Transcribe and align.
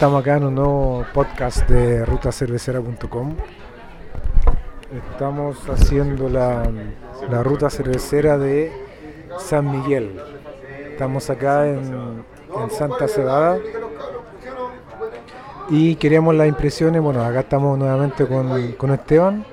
Estamos 0.00 0.22
acá 0.22 0.38
en 0.38 0.44
un 0.44 0.54
nuevo 0.54 1.04
podcast 1.12 1.68
de 1.68 2.06
rutacervecera.com. 2.06 3.36
Estamos 5.12 5.58
haciendo 5.68 6.30
la, 6.30 6.62
la 7.30 7.42
ruta 7.42 7.68
cervecera 7.68 8.38
de 8.38 8.72
San 9.38 9.70
Miguel. 9.70 10.18
Estamos 10.92 11.28
acá 11.28 11.68
en, 11.68 11.82
en 11.84 12.70
Santa 12.70 13.08
Cebada 13.08 13.58
y 15.68 15.96
queríamos 15.96 16.34
las 16.34 16.48
impresiones. 16.48 17.02
Bueno, 17.02 17.22
acá 17.22 17.40
estamos 17.40 17.78
nuevamente 17.78 18.26
con, 18.26 18.72
con 18.78 18.92
Esteban, 18.92 19.44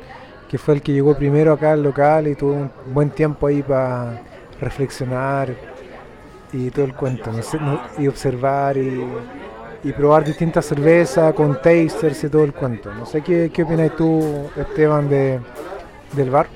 que 0.48 0.58
fue 0.58 0.76
el 0.76 0.82
que 0.82 0.94
llegó 0.94 1.14
primero 1.14 1.52
acá 1.52 1.74
al 1.74 1.84
local 1.84 2.26
y 2.26 2.36
tuvo 2.36 2.54
un 2.54 2.72
buen 2.94 3.10
tiempo 3.10 3.48
ahí 3.48 3.62
para 3.64 4.22
reflexionar 4.62 5.54
y 6.54 6.72
todo 6.72 6.86
el 6.86 6.94
cuento, 6.94 7.32
y 7.98 8.08
observar 8.08 8.78
y, 8.78 9.06
y 9.88 9.94
probar 9.94 10.26
distintas 10.26 10.66
cervezas 10.66 11.34
con 11.34 11.62
tasters 11.62 12.26
y 12.26 12.30
todo 12.30 12.44
el 12.44 12.54
cuento. 12.54 12.94
No 12.94 13.06
sé 13.06 13.22
qué, 13.22 13.50
qué 13.54 13.64
opinas 13.64 13.96
tú, 13.96 14.50
Esteban, 14.58 15.08
de, 15.08 15.40
del 16.12 16.30
bar. 16.30 16.48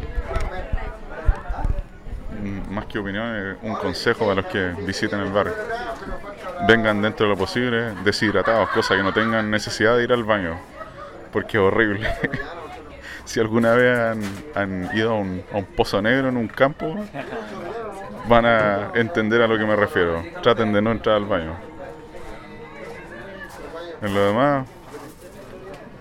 Mm, 2.44 2.74
más 2.74 2.86
que 2.88 3.00
opinión, 3.00 3.58
un 3.62 3.76
consejo 3.76 4.26
para 4.26 4.42
los 4.42 4.46
que 4.48 4.74
visiten 4.86 5.22
el 5.22 5.32
bar. 5.32 5.48
Vengan 6.68 7.02
dentro 7.02 7.26
de 7.26 7.32
lo 7.32 7.38
posible 7.38 7.94
deshidratados, 8.04 8.68
cosa 8.72 8.98
que 8.98 9.04
no 9.04 9.14
tengan 9.14 9.50
necesidad 9.50 9.96
de 9.96 10.04
ir 10.04 10.12
al 10.12 10.26
baño, 10.26 10.60
porque 11.32 11.58
es 11.58 11.64
horrible. 11.64 12.10
si 13.24 13.40
alguna 13.40 13.76
vez 13.76 13.98
han, 13.98 14.22
han 14.56 14.90
ido 14.98 15.12
a 15.12 15.16
un, 15.16 15.42
a 15.54 15.58
un 15.58 15.66
pozo 15.66 16.02
negro 16.02 16.28
en 16.28 16.36
un 16.36 16.50
campo, 16.50 16.98
van 18.28 18.46
a 18.46 18.92
entender 18.94 19.42
a 19.42 19.48
lo 19.48 19.58
que 19.58 19.66
me 19.66 19.78
refiero. 19.78 20.22
Traten 20.44 20.74
de 20.74 20.82
no 20.82 20.92
entrar 20.92 21.16
al 21.16 21.26
baño. 21.26 21.71
En 24.02 24.14
lo 24.14 24.26
demás, 24.28 24.68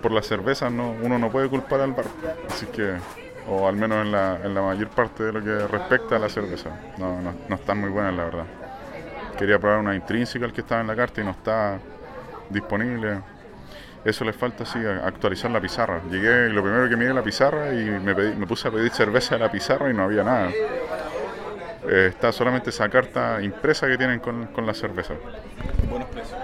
por 0.03 0.13
las 0.13 0.27
cervezas 0.27 0.73
no, 0.73 0.93
uno 1.03 1.19
no 1.19 1.31
puede 1.31 1.49
culpar 1.49 1.81
al 1.81 1.93
bar. 1.93 2.07
Así 2.49 2.67
que, 2.67 2.95
o 3.49 3.69
al 3.69 3.77
menos 3.77 4.05
en 4.07 4.13
la, 4.13 4.39
en 4.43 4.55
la 4.55 4.63
mayor 4.63 4.89
parte 4.89 5.25
de 5.25 5.33
lo 5.33 5.43
que 5.43 5.67
respecta 5.67 6.17
a 6.17 6.19
la 6.19 6.29
cerveza. 6.29 6.71
No, 6.99 7.21
no, 7.21 7.55
están 7.55 7.79
muy 7.79 7.91
buenas, 7.91 8.15
la 8.15 8.25
verdad. 8.25 8.45
Quería 9.39 9.59
probar 9.59 9.79
una 9.79 9.95
intrínseca 9.95 10.51
que 10.53 10.61
estaba 10.61 10.81
en 10.81 10.87
la 10.87 10.97
carta 10.97 11.21
y 11.21 11.25
no 11.25 11.31
está 11.31 11.79
disponible. 12.49 13.21
Eso 14.05 14.25
les 14.25 14.35
falta, 14.35 14.65
sí, 14.65 14.79
actualizar 15.05 15.51
la 15.51 15.61
pizarra. 15.61 16.01
Llegué 16.11 16.49
y 16.49 16.53
lo 16.53 16.63
primero 16.63 16.89
que 16.89 16.97
miré 16.97 17.13
la 17.13 17.23
pizarra 17.23 17.71
y 17.75 17.85
me, 17.85 18.15
pedí- 18.17 18.35
me 18.35 18.47
puse 18.47 18.69
a 18.69 18.71
pedir 18.71 18.91
cerveza 18.93 19.35
de 19.35 19.41
la 19.43 19.51
pizarra 19.51 19.91
y 19.91 19.95
no 19.95 20.05
había 20.05 20.25
nada. 20.25 20.49
Eh, 21.87 22.07
está 22.09 22.33
solamente 22.33 22.71
esa 22.71 22.89
carta 22.89 23.43
impresa 23.43 23.87
que 23.87 23.99
tienen 23.99 24.21
con, 24.21 24.47
con 24.47 24.67
la 24.67 24.73
cerveza. 24.73 25.15
Buenos 25.91 26.09
precios. 26.09 26.39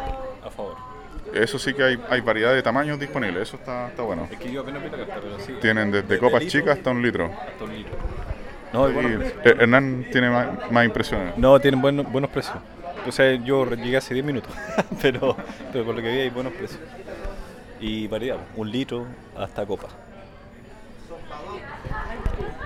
Eso 1.43 1.59
sí 1.59 1.75
que 1.75 1.83
hay, 1.83 2.01
hay 2.11 2.21
variedad 2.21 2.55
de 2.55 2.63
tamaños 2.63 2.99
disponibles, 2.99 3.49
eso 3.49 3.57
está, 3.57 3.89
está 3.89 4.03
bueno. 4.03 4.29
Es 4.31 4.39
que 4.39 4.51
yo 4.51 4.63
apenas 4.63 4.83
vi 4.83 4.91
la 4.91 4.97
carta, 4.99 5.15
pero 5.23 5.39
sí. 5.41 5.55
Tienen 5.61 5.91
desde 5.91 6.19
copas 6.19 6.47
chicas 6.47 6.79
hasta 6.79 6.91
un 6.91 7.03
litro. 7.03 7.27
hasta 7.27 7.65
un 7.65 7.75
litro. 7.75 7.93
No, 8.73 8.89
y 8.89 8.93
buenos 8.93 9.13
Y, 9.13 9.17
precios. 9.17 9.47
eh, 9.47 9.57
Hernán 9.61 10.07
tiene 10.11 10.31
más, 10.31 10.71
más 10.71 10.85
impresiones. 10.85 11.37
No, 11.39 11.59
tienen 11.61 11.81
buenos, 11.81 12.11
buenos 12.11 12.31
precios. 12.31 12.57
O 13.07 13.13
sea, 13.13 13.33
yo 13.37 13.65
llegué 13.75 13.97
hace 13.97 14.15
10 14.15 14.27
minutos, 14.27 14.53
pero, 15.03 15.37
pero 15.73 15.85
por 15.85 15.95
lo 15.95 16.03
que 16.03 16.11
vi 16.11 16.19
hay 16.21 16.31
buenos 16.31 16.53
precios. 16.53 16.81
Y 17.81 18.09
variedad, 18.09 18.39
un 18.57 18.71
litro 18.71 19.07
hasta 19.37 19.65
copa. 19.65 19.89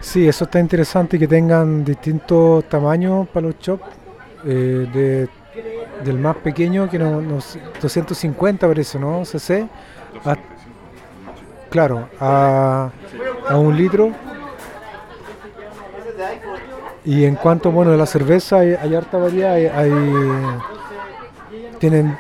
Sí, 0.01 0.27
eso 0.27 0.45
está 0.45 0.59
interesante 0.59 1.19
que 1.19 1.29
tengan 1.29 1.85
distintos 1.85 2.65
tamaños 2.69 3.29
para 3.29 3.49
los 3.49 3.59
chops. 3.59 3.85
eh, 4.47 4.87
de, 4.93 5.29
del 6.05 6.19
más 6.19 6.37
pequeño, 6.37 6.89
que 6.89 6.99
no, 6.99 7.21
no 7.21 7.41
sé, 7.41 7.61
250 7.81 8.67
parece, 8.67 8.99
¿no? 8.99 9.25
CC. 9.25 9.69
a- 10.25 10.37
claro, 11.71 12.09
a, 12.21 12.91
a 13.49 13.57
un 13.57 13.77
litro. 13.77 14.11
Y 17.05 17.25
en 17.25 17.35
cuanto, 17.37 17.71
bueno, 17.73 17.93
de 17.93 17.97
la 17.97 18.07
cerveza, 18.07 18.59
hay, 18.59 18.95
harta 18.95 19.17
variedad. 19.19 19.55
Hay, 19.55 19.67
hay- 19.67 20.59
tienen, 21.79 22.17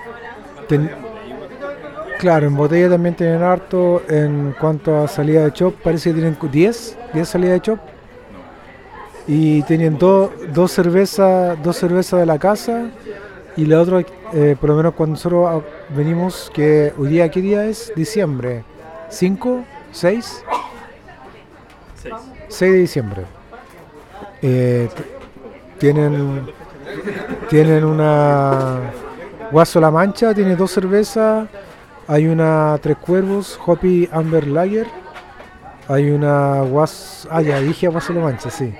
claro, 2.18 2.46
en 2.46 2.56
botella 2.56 2.88
también 2.88 3.14
tienen 3.14 3.42
harto. 3.42 4.02
En 4.08 4.54
cuanto 4.58 5.02
a 5.04 5.08
salida 5.08 5.44
de 5.44 5.52
chop, 5.52 5.74
parece 5.82 6.10
que 6.10 6.14
tienen 6.14 6.34
cu- 6.34 6.48
10, 6.48 6.96
10 7.12 7.28
salidas 7.28 7.54
de 7.54 7.60
chop. 7.60 7.78
Y 9.26 9.62
tienen 9.64 9.98
do- 9.98 10.32
dos 10.52 10.72
cervezas, 10.72 11.62
dos 11.62 11.76
cervezas 11.76 12.18
de 12.20 12.26
la 12.26 12.38
casa 12.38 12.84
y 13.60 13.66
la 13.66 13.78
otra, 13.78 14.02
eh, 14.32 14.56
por 14.58 14.70
lo 14.70 14.76
menos 14.76 14.94
cuando 14.94 15.16
nosotros 15.16 15.46
ah, 15.46 15.60
venimos, 15.94 16.50
que 16.54 16.94
hoy 16.96 17.10
día, 17.10 17.30
¿qué 17.30 17.42
día 17.42 17.66
es? 17.66 17.92
Diciembre. 17.94 18.64
¿5? 19.10 19.64
¿6? 19.92 20.42
6 22.48 22.72
de 22.72 22.78
diciembre. 22.78 23.22
Eh, 24.40 24.88
tienen, 25.76 26.46
tienen 27.50 27.84
una 27.84 28.92
Guaso 29.52 29.78
La 29.78 29.90
Mancha, 29.90 30.32
tiene 30.32 30.56
dos 30.56 30.70
cervezas. 30.70 31.46
Hay 32.08 32.28
una 32.28 32.78
Tres 32.80 32.96
Cuervos, 32.96 33.60
Hoppy 33.66 34.08
Amber 34.10 34.46
Lager. 34.46 34.86
Hay 35.86 36.10
una 36.10 36.62
Guas... 36.62 37.28
Ah, 37.30 37.42
ya 37.42 37.60
dije 37.60 37.88
Guaso 37.88 38.14
La 38.14 38.20
Mancha, 38.22 38.48
sí. 38.48 38.72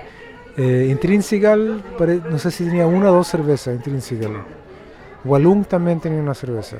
Eh, 0.57 0.87
Intrinsical, 0.89 1.83
no 2.31 2.39
sé 2.39 2.49
si 2.49 2.63
tenía 2.63 2.87
una 2.87 3.11
o 3.11 3.13
dos 3.13 3.27
cervezas, 3.27 3.75
Intrinsical. 3.75 4.43
Walung 5.23 5.65
también 5.65 5.99
tenía 5.99 6.19
una 6.21 6.33
cerveza. 6.33 6.77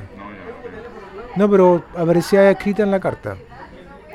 No, 1.36 1.50
pero 1.50 1.84
aparecía 1.96 2.50
escrita 2.52 2.84
en 2.84 2.92
la 2.92 3.00
carta. 3.00 3.36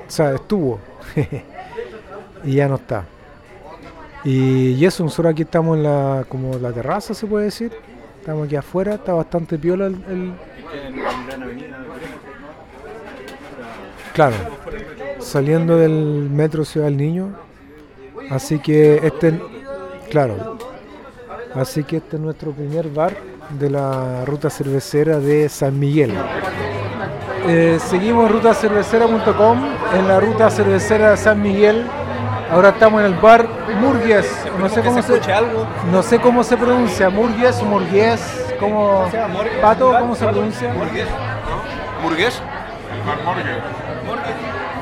O 0.07 0.11
sea, 0.11 0.35
estuvo. 0.35 0.79
y 2.45 2.55
ya 2.55 2.69
no 2.69 2.75
está. 2.77 3.05
Y, 4.25 4.73
y 4.73 4.85
eso, 4.85 5.05
nosotros 5.05 5.33
aquí 5.33 5.43
estamos 5.43 5.77
en 5.77 5.85
la, 5.85 6.25
como 6.29 6.59
la 6.59 6.73
terraza, 6.73 7.15
se 7.15 7.27
puede 7.27 7.47
decir. 7.47 7.73
Estamos 8.21 8.47
aquí 8.47 8.57
afuera, 8.57 8.95
está 8.95 9.13
bastante 9.15 9.57
piola 9.59 9.87
el, 9.87 9.95
el- 10.09 10.35
Claro, 14.13 14.35
saliendo 15.19 15.77
del 15.77 16.29
metro 16.31 16.65
Ciudad 16.65 16.87
del 16.87 16.97
Niño. 16.97 17.35
Así 18.31 18.59
que 18.59 18.97
este, 19.07 19.39
claro, 20.11 20.59
así 21.55 21.85
que 21.85 21.99
este 21.99 22.17
es 22.17 22.23
nuestro 22.23 22.51
primer 22.53 22.89
bar 22.89 23.15
de 23.51 23.71
la 23.71 24.25
ruta 24.25 24.51
cervecera 24.51 25.19
de 25.19 25.49
San 25.49 25.79
Miguel. 25.79 26.15
Eh, 27.47 27.79
seguimos 27.81 28.27
en 28.27 28.33
rutacervecera.com, 28.33 29.65
en 29.95 30.09
la 30.09 30.21
ruta 30.21 30.51
cervecera 30.51 31.11
de 31.11 31.17
San 31.17 31.41
Miguel. 31.41 31.87
Ahora 32.51 32.71
estamos 32.71 33.01
en 33.01 33.07
el 33.07 33.15
bar 33.15 33.47
Murgues. 33.81 34.27
No 34.59 34.69
sé 34.69 34.83
cómo 34.83 35.03
se, 35.03 35.33
algo. 35.33 35.67
no 35.91 36.03
sé 36.03 36.19
cómo 36.19 36.45
se 36.45 36.57
pronuncia, 36.57 37.11
Murgues, 37.11 37.63
Murgues, 37.63 38.55
¿cómo, 38.59 39.11
Pato, 39.61 39.95
cómo 39.99 40.15
se 40.15 40.27
pronuncia? 40.27 40.73
¿Murgués? 40.73 41.09
¿Murgués? 42.03 42.43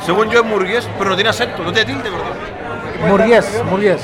Según 0.04 0.28
yo 0.28 0.40
es 0.40 0.46
murgués, 0.46 0.88
pero 0.98 1.10
no 1.10 1.16
tiene 1.16 1.30
acento, 1.30 1.62
no 1.62 1.72
tiene 1.72 1.92
tilde, 1.94 2.10
perdón. 2.10 3.08
Murgués, 3.08 3.62
Murgués. 3.70 4.02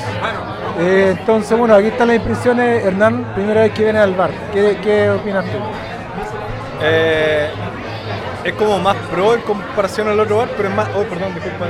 Eh, 0.79 1.15
entonces, 1.19 1.57
bueno, 1.57 1.75
aquí 1.75 1.87
están 1.87 2.07
las 2.07 2.17
impresiones. 2.17 2.85
Hernán, 2.85 3.33
primera 3.35 3.61
vez 3.61 3.71
que 3.73 3.83
viene 3.83 3.99
al 3.99 4.15
bar. 4.15 4.31
¿Qué, 4.53 4.77
qué 4.81 5.09
opinas 5.09 5.45
tú? 5.45 5.57
Eh, 6.81 7.49
es 8.43 8.53
como 8.53 8.79
más 8.79 8.95
pro 9.11 9.35
en 9.35 9.41
comparación 9.41 10.07
al 10.07 10.19
otro 10.19 10.37
bar, 10.37 10.49
pero 10.57 10.69
es 10.69 10.75
más. 10.75 10.87
Oh, 10.95 11.03
perdón, 11.03 11.33
disculpa. 11.33 11.65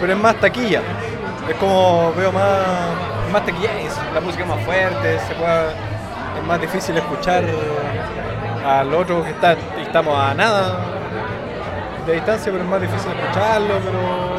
Pero 0.00 0.12
es 0.12 0.18
más 0.18 0.34
taquilla. 0.36 0.82
Es 1.48 1.54
como 1.56 2.12
veo 2.14 2.32
más, 2.32 2.42
más 3.32 3.46
taquilla. 3.46 3.70
La 4.12 4.20
música 4.20 4.42
es 4.42 4.48
más 4.48 4.60
fuerte, 4.64 5.18
se 5.20 5.34
puede, 5.34 5.68
es 6.38 6.46
más 6.46 6.60
difícil 6.60 6.96
escuchar 6.96 7.44
al 8.66 8.92
otro 8.92 9.22
que 9.22 9.30
está. 9.30 9.56
Estamos 9.80 10.18
a 10.18 10.34
nada 10.34 10.78
de 12.04 12.14
distancia, 12.14 12.50
pero 12.50 12.64
es 12.64 12.70
más 12.70 12.80
difícil 12.80 13.12
escucharlo. 13.12 13.74
Pero 13.84 14.35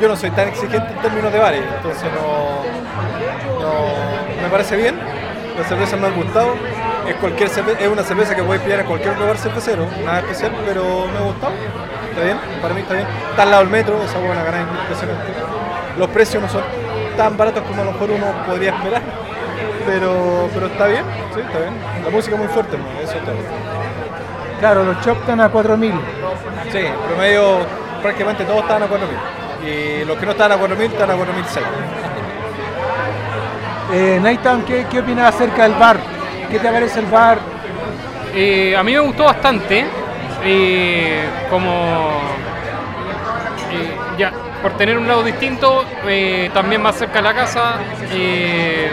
yo 0.00 0.08
no 0.08 0.16
soy 0.16 0.30
tan 0.30 0.48
exigente 0.48 0.92
en 0.92 1.02
términos 1.02 1.32
de 1.32 1.38
bares, 1.38 1.62
entonces 1.76 2.08
no, 2.14 2.62
no 3.60 4.42
me 4.42 4.48
parece 4.48 4.76
bien. 4.76 4.98
Las 5.56 5.68
cervezas 5.68 6.00
me 6.00 6.06
han 6.06 6.14
gustado. 6.14 6.54
Es, 7.06 7.16
cualquier 7.16 7.50
es 7.50 7.88
una 7.88 8.02
cerveza 8.02 8.34
que 8.34 8.42
puedes 8.42 8.62
pillar 8.62 8.80
en 8.80 8.86
cualquier 8.86 9.18
lugar 9.18 9.36
cervecero, 9.36 9.86
nada 10.04 10.20
especial, 10.20 10.52
pero 10.64 11.06
me 11.06 11.18
ha 11.18 11.22
gustado. 11.22 11.52
Está 12.08 12.22
bien, 12.22 12.38
para 12.62 12.74
mí 12.74 12.80
está 12.80 12.94
bien. 12.94 13.06
Está 13.30 13.42
al 13.42 13.50
lado 13.50 13.62
del 13.62 13.72
metro, 13.72 14.02
esa 14.02 14.18
buena 14.18 14.42
ganar 14.42 14.60
impresionante. 14.60 15.32
Los 15.98 16.08
precios 16.10 16.42
no 16.42 16.48
son 16.48 16.62
tan 17.16 17.36
baratos 17.36 17.62
como 17.64 17.82
a 17.82 17.84
lo 17.84 17.92
mejor 17.92 18.10
uno 18.10 18.26
podría 18.46 18.70
esperar, 18.70 19.02
pero, 19.86 20.48
pero 20.54 20.66
está 20.66 20.86
bien, 20.86 21.04
sí, 21.34 21.40
está 21.40 21.58
bien. 21.58 21.74
La 22.04 22.10
música 22.10 22.36
es 22.36 22.40
muy 22.40 22.48
fuerte, 22.48 22.76
eso 23.02 23.18
está 23.18 23.32
bien. 23.32 23.44
Claro, 24.60 24.84
los 24.84 25.00
chops 25.00 25.20
están 25.20 25.40
a 25.40 25.48
4000. 25.48 25.92
Sí, 26.70 26.78
en 26.78 26.94
promedio 27.08 27.58
prácticamente 28.00 28.44
todos 28.44 28.62
estaban 28.62 28.82
a 28.82 28.86
4.000. 28.86 29.39
Y 29.64 30.04
los 30.04 30.16
que 30.18 30.24
no 30.26 30.32
estaban 30.32 30.52
a 30.52 30.60
4.000 30.62 30.90
están 30.92 31.10
a 31.10 31.14
4.006. 31.16 31.62
Eh, 33.92 34.20
Nathan, 34.22 34.62
¿qué, 34.64 34.86
¿qué 34.90 35.00
opinas 35.00 35.34
acerca 35.34 35.64
del 35.64 35.74
bar? 35.74 35.98
¿Qué 36.50 36.58
te 36.58 36.68
parece 36.70 37.00
el 37.00 37.06
bar? 37.06 37.38
eh, 38.34 38.76
a 38.76 38.82
mí 38.84 38.92
me 38.92 39.00
gustó 39.00 39.24
bastante. 39.24 39.86
eh, 40.42 41.28
como 41.50 42.20
eh, 43.72 43.96
ya 44.16 44.32
por 44.62 44.72
tener 44.76 44.96
un 44.98 45.06
lado 45.08 45.22
distinto, 45.22 45.84
eh, 46.06 46.50
también 46.54 46.82
más 46.82 46.96
cerca 46.96 47.14
de 47.16 47.22
la 47.22 47.34
casa. 47.34 47.80
eh, 48.10 48.90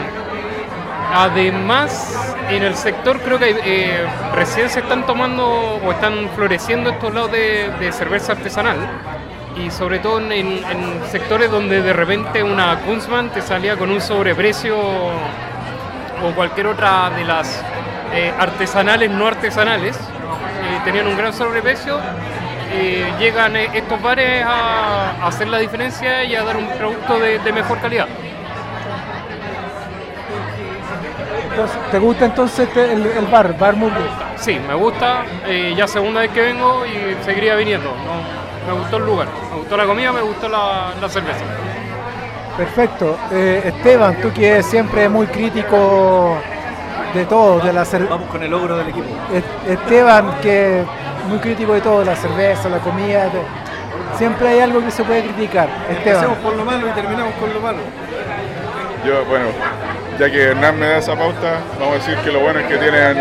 además, 1.14 2.36
en 2.50 2.64
el 2.64 2.76
sector 2.76 3.22
creo 3.22 3.40
que 3.40 3.56
eh, 3.64 4.08
recién 4.34 4.70
se 4.70 4.80
están 4.80 5.06
tomando 5.06 5.46
o 5.84 5.92
están 5.92 6.30
floreciendo 6.36 6.90
estos 6.90 7.14
lados 7.14 7.32
de, 7.32 7.72
de 7.80 7.92
cerveza 7.92 8.34
artesanal. 8.34 8.78
Y 9.60 9.72
sobre 9.72 10.00
todo 10.00 10.20
en, 10.32 10.62
sectores 11.10 11.50
donde 11.50 11.82
de 11.82 11.94
repente 11.94 12.44
una 12.44 12.80
Kunzmann 12.82 13.30
te 13.30 13.42
salía 13.42 13.76
con 13.76 13.90
un 13.90 14.02
sobreprecio 14.02 14.78
o 14.78 16.32
cualquier 16.36 16.68
otra 16.68 17.10
de 17.10 17.24
las 17.24 17.64
eh, 18.14 18.32
artesanales 18.38 19.10
no 19.10 19.28
artesanales, 19.28 19.98
tenían 20.84 21.08
un 21.08 21.18
gran 21.18 21.34
sobreprecio, 21.34 22.00
llegan 23.20 23.56
eh, 23.56 23.70
estos 23.74 24.02
bares 24.02 24.44
a, 24.46 25.26
hacer 25.26 25.48
la 25.48 25.58
diferencia 25.58 26.24
y 26.24 26.36
a 26.36 26.44
dar 26.44 26.58
un 26.58 26.68
producto 26.70 27.20
de 27.20 27.52
mejor 27.52 27.80
calidad. 27.80 28.08
Entonces, 31.58 31.78
¿Te 31.92 31.98
gusta 31.98 32.26
entonces 32.26 32.60
este- 32.68 32.94
el, 32.94 33.04
el 33.08 33.26
bar, 33.26 33.58
Bar 33.58 33.76
Murgues? 33.76 34.04
Sí, 34.36 34.60
me 34.68 34.76
gusta, 34.76 35.24
eh, 35.48 35.74
ya 35.76 35.88
segunda 35.88 36.22
vez 36.22 36.30
que 36.30 36.42
vengo 36.42 36.84
y 36.86 37.16
seguiría 37.26 37.56
viniendo. 37.56 37.90
¿no? 37.90 38.72
Me 38.72 38.80
gustó 38.80 38.98
el 38.98 39.06
lugar, 39.08 39.28
me 39.52 39.58
gustó 39.58 39.76
la 39.76 39.86
comida, 39.86 40.12
me 40.12 40.22
gustó 40.22 40.48
la, 40.50 40.92
la 41.02 41.10
cerveza. 41.10 41.40
Perfecto. 42.58 43.18
Eh, 43.32 43.64
Esteban, 43.66 44.22
tú 44.22 44.32
que 44.32 44.62
siempre 44.62 45.06
es 45.06 45.10
muy 45.10 45.26
crítico 45.28 46.38
de 47.16 47.26
todo, 47.26 47.60
de 47.60 47.74
la 47.74 47.86
cerveza. 47.86 48.14
Vamos 48.14 48.30
con 48.30 48.44
el 48.44 48.52
logro 48.52 48.78
del 48.78 48.90
equipo. 48.90 49.08
Esteban, 49.68 50.36
que 50.42 50.82
es 50.82 50.86
muy 51.28 51.40
crítico 51.40 51.74
de 51.74 51.82
todo, 51.82 52.04
la 52.04 52.16
cerveza, 52.16 52.70
la 52.70 52.78
comida. 52.80 53.24
de- 53.26 53.42
Siempre 54.18 54.48
hay 54.50 54.60
algo 54.60 54.80
que 54.84 54.92
se 54.92 55.04
puede 55.04 55.24
criticar. 55.24 55.68
Esteban. 55.90 56.24
Empecemos 56.24 56.38
por 56.40 56.56
lo 56.56 56.66
malo 56.66 56.88
y 56.88 56.92
terminamos 56.92 57.34
con 57.36 57.52
lo 57.54 57.60
malo. 57.62 57.80
Yo, 59.06 59.26
bueno, 59.26 59.46
ya 60.20 60.32
que 60.32 60.44
Hernán 60.44 60.80
me 60.80 60.88
da 60.88 60.98
esa 60.98 61.16
pauta, 61.16 61.60
vamos 61.80 61.96
a 61.96 61.98
decir 62.00 62.18
que 62.24 62.32
lo 62.32 62.40
bueno 62.40 62.60
es 62.60 62.66
que 62.68 62.78
tienen 62.78 63.18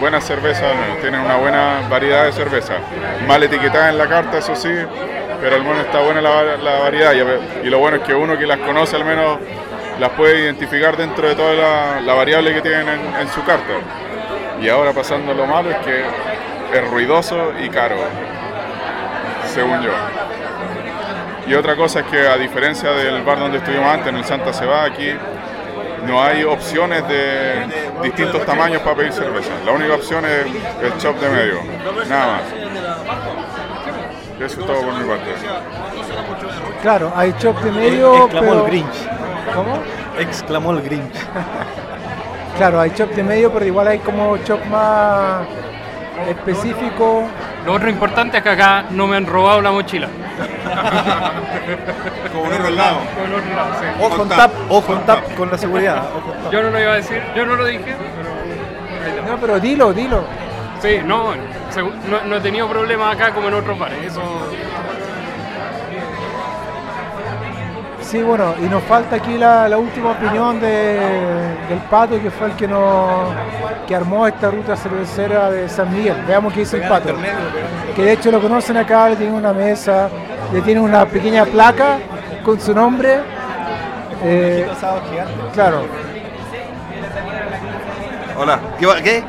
buena 0.00 0.20
cerveza, 0.20 0.66
tienen 1.00 1.20
una 1.20 1.36
buena 1.36 1.82
variedad 1.88 2.24
de 2.24 2.32
cerveza. 2.32 2.74
Mal 3.26 3.42
etiquetada 3.42 3.90
en 3.90 3.98
la 3.98 4.08
carta, 4.08 4.38
eso 4.38 4.56
sí, 4.56 4.74
pero 5.40 5.56
al 5.56 5.62
menos 5.62 5.78
está 5.86 6.00
buena 6.00 6.20
la, 6.20 6.78
variedad. 6.80 7.12
Y, 7.62 7.68
lo 7.68 7.78
bueno 7.78 7.98
es 7.98 8.02
que 8.02 8.14
uno 8.14 8.36
que 8.36 8.46
las 8.46 8.58
conoce 8.58 8.96
al 8.96 9.04
menos 9.04 9.38
las 10.00 10.10
puede 10.10 10.40
identificar 10.40 10.96
dentro 10.96 11.28
de 11.28 11.34
toda 11.34 12.00
la, 12.00 12.14
variable 12.14 12.52
que 12.52 12.62
tienen 12.62 12.88
en, 12.88 13.28
su 13.28 13.44
carta. 13.44 13.72
Y 14.60 14.68
ahora 14.68 14.92
pasando 14.92 15.34
lo 15.34 15.46
malo 15.46 15.70
es 15.70 15.76
que 15.78 16.02
es 16.76 16.90
ruidoso 16.90 17.52
y 17.62 17.68
caro, 17.68 17.96
según 19.46 19.82
yo. 19.82 19.90
Y 21.46 21.54
otra 21.54 21.76
cosa 21.76 22.00
es 22.00 22.06
que 22.06 22.26
a 22.26 22.36
diferencia 22.36 22.90
del 22.90 23.22
bar 23.22 23.38
donde 23.38 23.58
estuvimos 23.58 23.86
antes, 23.86 24.08
en 24.08 24.16
el 24.16 24.24
Santa 24.24 24.52
Ceba, 24.52 24.84
aquí 24.84 25.12
no 26.06 26.22
hay 26.22 26.44
opciones 26.44 27.06
de 27.08 27.66
distintos 28.02 28.44
tamaños 28.44 28.82
para 28.82 28.96
pedir 28.96 29.12
cerveza. 29.12 29.50
La 29.64 29.72
única 29.72 29.94
opción 29.94 30.24
es 30.24 30.46
el 30.82 30.96
chop 30.98 31.18
de 31.20 31.28
medio, 31.28 31.58
nada 32.08 32.26
más. 32.32 32.42
Eso 34.40 34.60
es 34.60 34.66
todo 34.66 34.80
por 34.80 34.94
mi 34.94 35.04
parte. 35.08 35.30
Claro, 36.82 37.12
hay 37.14 37.32
chop 37.38 37.58
de 37.60 37.70
medio. 37.70 38.24
Exclamó 38.24 38.40
pero- 38.50 38.64
el 38.64 38.70
Grinch. 38.70 39.08
¿Cómo? 39.54 39.78
Exclamó 40.18 40.70
el 40.72 40.82
Grinch. 40.82 41.14
Claro, 42.56 42.80
hay 42.80 42.90
chop 42.92 43.10
de 43.10 43.22
medio, 43.22 43.52
pero 43.52 43.64
igual 43.64 43.88
hay 43.88 43.98
como 44.00 44.36
chop 44.38 44.64
más 44.66 45.46
específico. 46.28 47.24
Lo 47.64 47.72
otro 47.72 47.88
importante 47.88 48.38
es 48.38 48.42
que 48.42 48.50
acá 48.50 48.84
no 48.90 49.06
me 49.06 49.16
han 49.16 49.26
robado 49.26 49.60
la 49.60 49.70
mochila. 49.70 50.08
Como 52.32 52.46
en 52.46 52.60
otro 52.60 52.70
lado. 52.70 52.98
Por 53.16 53.38
otro 53.40 53.54
lado, 53.54 53.74
sí. 53.80 53.86
Ojo 54.02 54.22
en 54.22 54.28
tap, 54.28 54.50
ojo 54.68 54.92
en 54.92 55.00
tap 55.06 55.34
con 55.34 55.50
la 55.50 55.58
seguridad. 55.58 56.04
en. 56.44 56.50
Yo 56.50 56.62
no 56.62 56.70
lo 56.70 56.80
iba 56.80 56.92
a 56.92 56.96
decir, 56.96 57.22
yo 57.34 57.46
no 57.46 57.56
lo 57.56 57.64
dije, 57.64 57.96
pero 58.16 59.26
No, 59.26 59.38
pero 59.40 59.60
dilo, 59.60 59.92
dilo. 59.92 60.24
sí, 60.80 60.98
no, 61.04 61.34
no 62.26 62.36
he 62.36 62.40
tenido 62.40 62.68
problemas 62.68 63.14
acá 63.14 63.32
como 63.32 63.48
en 63.48 63.54
otros 63.54 63.78
bares. 63.78 63.98
Eso 64.04 64.20
Sí, 68.10 68.22
bueno, 68.22 68.54
y 68.60 68.66
nos 68.68 68.82
falta 68.84 69.16
aquí 69.16 69.36
la, 69.38 69.68
la 69.68 69.76
última 69.78 70.10
opinión 70.12 70.60
de- 70.60 71.00
del 71.68 71.78
Pato, 71.90 72.20
que 72.20 72.30
fue 72.30 72.48
el 72.48 72.52
que 72.54 72.68
nos 72.68 73.32
que 73.88 73.94
armó 73.96 74.26
esta 74.26 74.50
ruta 74.50 74.76
cervecera 74.76 75.50
de 75.50 75.68
San 75.68 75.92
Miguel. 75.92 76.16
Veamos 76.26 76.52
qué 76.52 76.60
dice 76.60 76.76
el 76.76 76.88
Pato. 76.88 77.14
Que 77.96 78.02
de 78.02 78.12
hecho 78.12 78.30
lo 78.30 78.40
conocen 78.40 78.76
acá, 78.76 79.08
le 79.08 79.16
tienen 79.16 79.34
una 79.34 79.52
mesa, 79.52 80.08
le 80.52 80.60
tienen 80.60 80.84
una 80.84 81.06
pequeña 81.06 81.44
placa 81.44 81.98
con 82.44 82.60
su 82.60 82.74
nombre. 82.74 83.20
Eh, 84.22 84.66
claro, 85.54 85.82
Hola. 88.36 88.58
¿Qué? 88.78 88.86
¿Qué? 89.02 89.22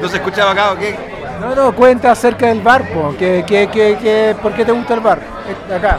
¿No 0.00 0.08
se 0.08 0.16
escuchaba 0.16 0.52
acá 0.52 0.72
o 0.72 0.76
qué? 0.76 0.94
no, 1.40 1.54
no, 1.54 1.72
cuenta 1.74 2.10
acerca 2.12 2.46
del 2.46 2.60
bar, 2.60 2.82
po, 2.90 3.14
que, 3.18 3.44
que, 3.46 3.68
que, 3.68 3.96
que- 3.98 4.36
¿por 4.42 4.52
qué 4.52 4.64
te 4.64 4.72
gusta 4.72 4.94
el 4.94 5.00
bar? 5.00 5.18
Eh, 5.48 5.74
Acá. 5.74 5.96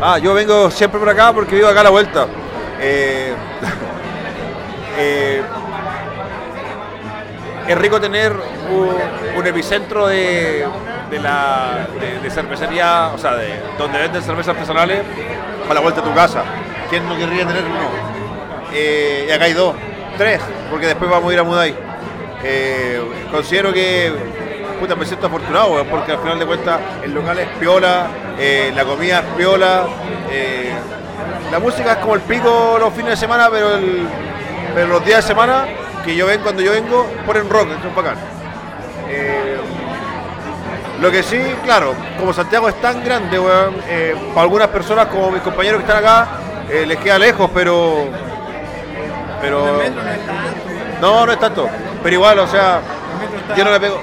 Ah, 0.00 0.18
yo 0.18 0.32
vengo 0.32 0.70
siempre 0.70 1.00
por 1.00 1.08
acá 1.08 1.32
porque 1.32 1.56
vivo 1.56 1.66
acá 1.66 1.80
a 1.80 1.84
la 1.84 1.90
vuelta. 1.90 2.26
Eh, 2.80 3.34
eh, 4.98 5.42
es 7.66 7.78
rico 7.78 8.00
tener 8.00 8.32
un, 8.32 8.96
un 9.36 9.46
epicentro 9.46 10.06
de, 10.06 10.66
de 11.10 11.18
la 11.18 11.88
de, 12.00 12.20
de 12.20 12.30
cervecería, 12.30 13.10
o 13.12 13.18
sea, 13.18 13.34
de 13.34 13.60
donde 13.76 13.98
venden 13.98 14.22
cervezas 14.22 14.54
artesanales 14.54 15.00
a 15.68 15.74
la 15.74 15.80
vuelta 15.80 16.00
de 16.00 16.08
tu 16.08 16.14
casa. 16.14 16.44
¿Quién 16.88 17.06
no 17.08 17.16
querría 17.16 17.46
tener 17.46 17.64
uno? 17.64 17.90
Eh, 18.72 19.26
y 19.28 19.32
acá 19.32 19.46
hay 19.46 19.52
dos, 19.52 19.74
tres, 20.16 20.40
porque 20.70 20.86
después 20.86 21.10
vamos 21.10 21.28
a 21.30 21.34
ir 21.34 21.40
a 21.40 21.42
Mudai. 21.42 21.74
Eh, 22.44 23.02
considero 23.32 23.72
que 23.72 24.12
puta, 24.78 24.94
me 24.96 25.04
siento 25.04 25.26
afortunado, 25.26 25.72
weón, 25.72 25.86
porque 25.88 26.12
al 26.12 26.18
final 26.18 26.38
de 26.38 26.46
cuentas 26.46 26.80
el 27.02 27.12
local 27.14 27.38
es 27.38 27.48
piola, 27.58 28.06
eh, 28.38 28.72
la 28.74 28.84
comida 28.84 29.18
es 29.20 29.24
piola, 29.36 29.84
eh, 30.30 30.72
la 31.50 31.58
música 31.58 31.92
es 31.92 31.98
como 31.98 32.14
el 32.14 32.20
pico 32.22 32.76
los 32.78 32.92
fines 32.94 33.10
de 33.10 33.16
semana, 33.16 33.48
pero, 33.50 33.74
el- 33.74 34.06
pero 34.74 34.86
los 34.88 35.04
días 35.04 35.22
de 35.24 35.28
semana 35.28 35.64
que 36.04 36.14
yo 36.14 36.26
vengo, 36.26 36.44
cuando 36.44 36.62
yo 36.62 36.72
vengo, 36.72 37.06
ponen 37.26 37.48
rock, 37.50 37.68
es 37.86 37.94
bacán. 37.94 38.16
Eh, 39.08 39.56
lo 41.00 41.10
que 41.10 41.22
sí, 41.22 41.40
claro, 41.64 41.94
como 42.18 42.32
Santiago 42.32 42.68
es 42.68 42.80
tan 42.80 43.02
grande, 43.04 43.38
weón, 43.38 43.76
para 44.34 44.42
algunas 44.42 44.68
personas 44.68 45.06
como 45.06 45.30
mis 45.30 45.42
compañeros 45.42 45.80
que 45.82 45.86
están 45.88 46.04
acá, 46.04 46.28
les 46.86 46.98
queda 46.98 47.18
lejos, 47.18 47.50
pero. 47.54 48.06
Pero. 49.40 49.80
No, 51.00 51.24
no 51.24 51.32
es 51.32 51.38
tanto. 51.38 51.68
Pero 52.02 52.14
igual, 52.14 52.38
o 52.40 52.46
sea, 52.48 52.80
yo 53.56 53.64
no 53.64 53.70
le 53.70 53.80
pego. 53.80 54.00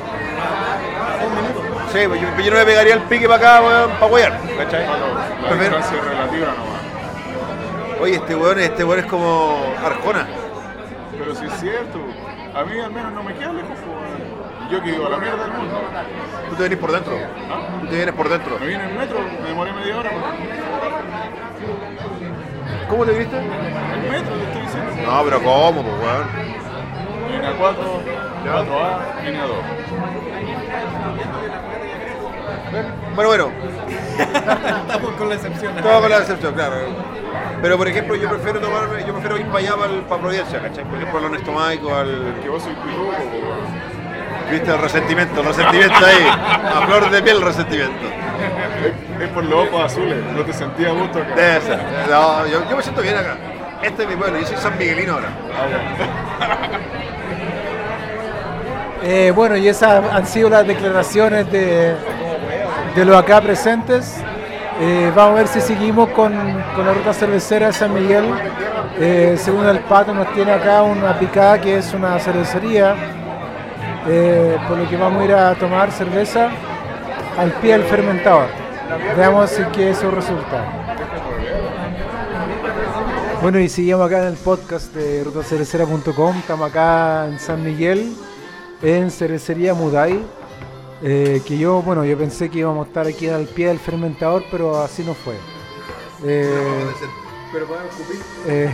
Sí, 1.96 2.02
yo, 2.02 2.44
yo 2.44 2.52
no 2.52 2.58
le 2.58 2.66
pegaría 2.66 2.94
el 2.96 3.02
pique 3.04 3.26
para 3.26 3.38
acá, 3.38 3.66
weón, 3.66 3.92
para 3.92 4.08
huear, 4.08 4.38
¿cachai? 4.58 4.86
La 4.86 5.56
distancia 5.56 5.98
es 5.98 6.04
relativa 6.04 6.48
nomás. 6.48 8.02
Oye, 8.02 8.16
este 8.16 8.36
weón, 8.36 8.60
este 8.60 8.84
weón 8.84 9.00
es 9.00 9.06
como 9.06 9.74
Arjona. 9.82 10.28
Pero 11.18 11.34
si 11.36 11.46
es 11.46 11.54
cierto, 11.54 12.00
a 12.54 12.66
mí 12.66 12.78
al 12.82 12.92
menos 12.92 13.14
no 13.14 13.24
me 13.24 13.34
queda 13.36 13.54
lejos. 13.54 13.78
weón. 13.88 14.70
Yo 14.70 14.84
que 14.84 14.92
vivo 14.92 15.08
a 15.08 15.10
la 15.10 15.18
mierda 15.20 15.44
del 15.44 15.54
mundo. 15.54 15.82
Tú 16.50 16.56
te 16.56 16.62
vienes 16.64 16.80
por 16.80 16.92
dentro. 16.92 17.18
¿Ah? 17.50 17.80
Tú 17.80 17.88
te 17.88 17.96
vienes 17.96 18.16
por 18.16 18.28
dentro. 18.28 18.60
Me 18.60 18.68
vine 18.68 18.84
en 18.84 18.98
metro, 18.98 19.20
me 19.22 19.48
demoré 19.48 19.72
media 19.72 19.98
hora. 19.98 20.10
weón. 20.10 20.36
¿Cómo 22.90 23.06
te 23.06 23.12
viniste? 23.14 23.38
El 23.38 24.12
metro, 24.12 24.36
le 24.36 24.44
estoy 24.44 24.62
diciendo. 24.64 24.92
No, 25.10 25.24
pero 25.24 25.42
¿cómo, 25.42 25.82
pues, 25.82 25.96
weón? 26.02 26.28
Línea 27.32 27.54
4, 27.58 28.02
4A, 28.44 29.24
línea 29.24 29.44
2. 29.46 30.25
Bueno, 33.16 33.30
bueno, 33.30 33.52
Estamos 34.18 35.12
con 35.18 35.30
la 35.30 35.36
excepción. 35.36 35.76
todo 35.76 36.02
con 36.02 36.10
la 36.10 36.18
excepción, 36.18 36.54
claro. 36.54 36.76
Pero 37.62 37.78
por 37.78 37.88
ejemplo, 37.88 38.16
yo 38.16 38.30
prefiero 38.30 38.60
tomarme, 38.60 39.04
yo 39.06 39.14
prefiero 39.14 39.38
ir 39.38 39.46
para 39.48 39.60
allá, 39.60 39.76
para, 39.76 40.08
para 40.08 40.22
Providencia, 40.22 40.62
¿cachai? 40.62 40.84
Por 40.86 40.96
ejemplo, 40.96 41.20
al 41.20 41.26
Honesto 41.26 41.52
Maico, 41.52 41.96
al. 41.96 42.36
Que 42.42 42.50
vos 42.50 42.64
weón. 42.66 43.96
¿Viste 44.52 44.72
el 44.72 44.78
resentimiento? 44.80 45.42
El 45.42 45.48
resentimiento 45.48 46.06
ahí. 46.06 46.28
A 46.28 46.86
flor 46.86 47.10
de 47.10 47.22
piel 47.24 47.38
el 47.38 47.44
resentimiento. 47.44 48.06
Es, 49.18 49.24
es 49.24 49.30
por 49.30 49.44
los 49.44 49.68
ojos 49.68 49.86
azules, 49.86 50.18
no 50.36 50.44
te 50.44 50.54
sentía 50.54 50.90
a 50.90 50.92
gusto 50.92 51.20
acá. 51.20 51.36
Debe 51.36 51.62
ser. 51.62 51.80
No, 52.10 52.46
yo, 52.48 52.70
yo 52.70 52.78
me 52.78 52.84
siento 52.84 53.02
bien 53.02 53.18
acá. 53.18 53.38
Este 53.82 54.04
es 54.04 54.10
mi 54.10 54.16
pueblo, 54.16 54.40
yo 54.40 54.48
soy 54.48 54.58
San 54.58 54.78
Miguelino 54.78 55.14
ahora. 55.14 55.30
Eh, 59.04 59.32
bueno, 59.36 59.56
y 59.56 59.68
esas 59.68 60.04
han 60.12 60.26
sido 60.26 60.50
las 60.50 60.66
declaraciones 60.66 61.52
de, 61.52 61.96
de 62.96 63.04
los 63.06 63.16
acá 63.18 63.42
presentes. 63.42 64.16
Eh, 64.80 65.12
vamos 65.16 65.34
a 65.34 65.36
ver 65.36 65.48
si 65.48 65.62
seguimos 65.62 66.10
con, 66.10 66.34
con 66.76 66.86
la 66.86 66.94
ruta 66.94 67.14
cervecera 67.14 67.68
de 67.68 67.74
San 67.74 67.94
Miguel. 67.94 68.26
Eh, 69.00 69.36
según 69.38 69.66
el 69.66 69.80
pato 69.80 70.14
nos 70.14 70.32
tiene 70.34 70.54
acá 70.54 70.82
una 70.84 71.20
picada 71.20 71.60
que 71.60 71.78
es 71.78 71.94
una 71.94 72.18
cervecería 72.18 72.96
eh, 74.08 74.58
por 74.68 74.78
lo 74.78 74.90
que 74.90 74.96
vamos 74.96 75.22
a 75.22 75.26
ir 75.26 75.34
a 75.34 75.56
tomar 75.56 75.92
cerveza 75.92 76.50
al 77.38 77.52
pie 77.54 77.74
del 77.74 77.84
fermentador. 77.84 78.48
Veamos 79.18 79.50
si 79.50 79.64
que 79.66 79.90
eso 79.90 80.10
resulta. 80.12 80.64
Bueno, 83.42 83.60
y 83.60 83.68
seguimos 83.68 84.06
acá 84.08 84.22
en 84.22 84.28
el 84.30 84.36
podcast 84.36 84.94
de 84.94 85.24
rutacervecera.com. 85.24 86.38
Estamos 86.38 86.70
acá 86.70 87.28
en 87.28 87.40
San 87.40 87.64
Miguel, 87.64 88.16
en 88.82 89.12
Cervecería 89.12 89.74
Muday. 89.74 90.45
Eh, 91.08 91.44
que 91.46 91.56
yo, 91.56 91.84
bueno, 91.84 92.04
yo 92.04 92.18
pensé 92.18 92.50
que 92.50 92.58
íbamos 92.58 92.84
a 92.84 92.88
estar 92.88 93.06
aquí 93.06 93.28
al 93.28 93.46
pie 93.46 93.68
del 93.68 93.78
fermentador, 93.78 94.44
pero 94.50 94.82
así 94.82 95.04
no 95.04 95.14
fue. 95.14 95.36
Eh, 96.24 96.88
Pero 97.54 97.68
podemos 97.68 97.94
eh, 98.48 98.74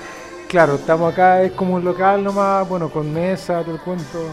claro, 0.48 0.76
estamos 0.76 1.12
acá, 1.12 1.42
es 1.42 1.50
como 1.50 1.74
un 1.74 1.84
local 1.84 2.22
nomás, 2.22 2.68
bueno, 2.68 2.88
con 2.88 3.12
mesa, 3.12 3.62
todo 3.62 3.74
el 3.74 3.80
cuento, 3.80 4.28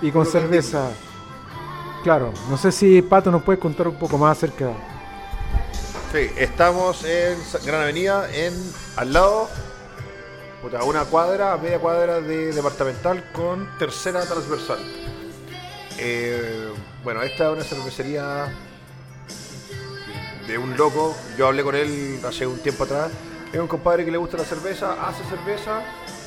y 0.00 0.10
con 0.10 0.24
cerveza. 0.24 0.90
Claro, 2.02 2.32
no 2.48 2.56
sé 2.56 2.72
si 2.72 3.02
Pato 3.02 3.30
nos 3.30 3.42
puede 3.42 3.58
contar 3.58 3.86
un 3.86 3.96
poco 3.96 4.16
más 4.16 4.38
acerca. 4.38 4.70
Sí, 6.14 6.30
estamos 6.38 7.04
en 7.04 7.36
Gran 7.66 7.82
Avenida, 7.82 8.26
en 8.34 8.54
al 8.96 9.12
lado, 9.12 9.50
una 10.86 11.04
cuadra, 11.04 11.54
media 11.58 11.78
cuadra 11.78 12.22
de 12.22 12.54
departamental 12.54 13.22
con 13.34 13.68
tercera 13.78 14.24
transversal. 14.24 14.78
Eh, 16.02 16.72
bueno, 17.04 17.22
esta 17.22 17.48
es 17.48 17.52
una 17.52 17.62
cervecería 17.62 18.48
de 20.46 20.56
un 20.56 20.74
loco. 20.74 21.14
Yo 21.36 21.46
hablé 21.46 21.62
con 21.62 21.74
él 21.74 22.18
hace 22.26 22.46
un 22.46 22.58
tiempo 22.60 22.84
atrás. 22.84 23.10
Es 23.52 23.60
un 23.60 23.66
compadre 23.66 24.06
que 24.06 24.10
le 24.10 24.16
gusta 24.16 24.38
la 24.38 24.44
cerveza, 24.44 25.06
hace 25.06 25.22
cerveza, 25.24 25.82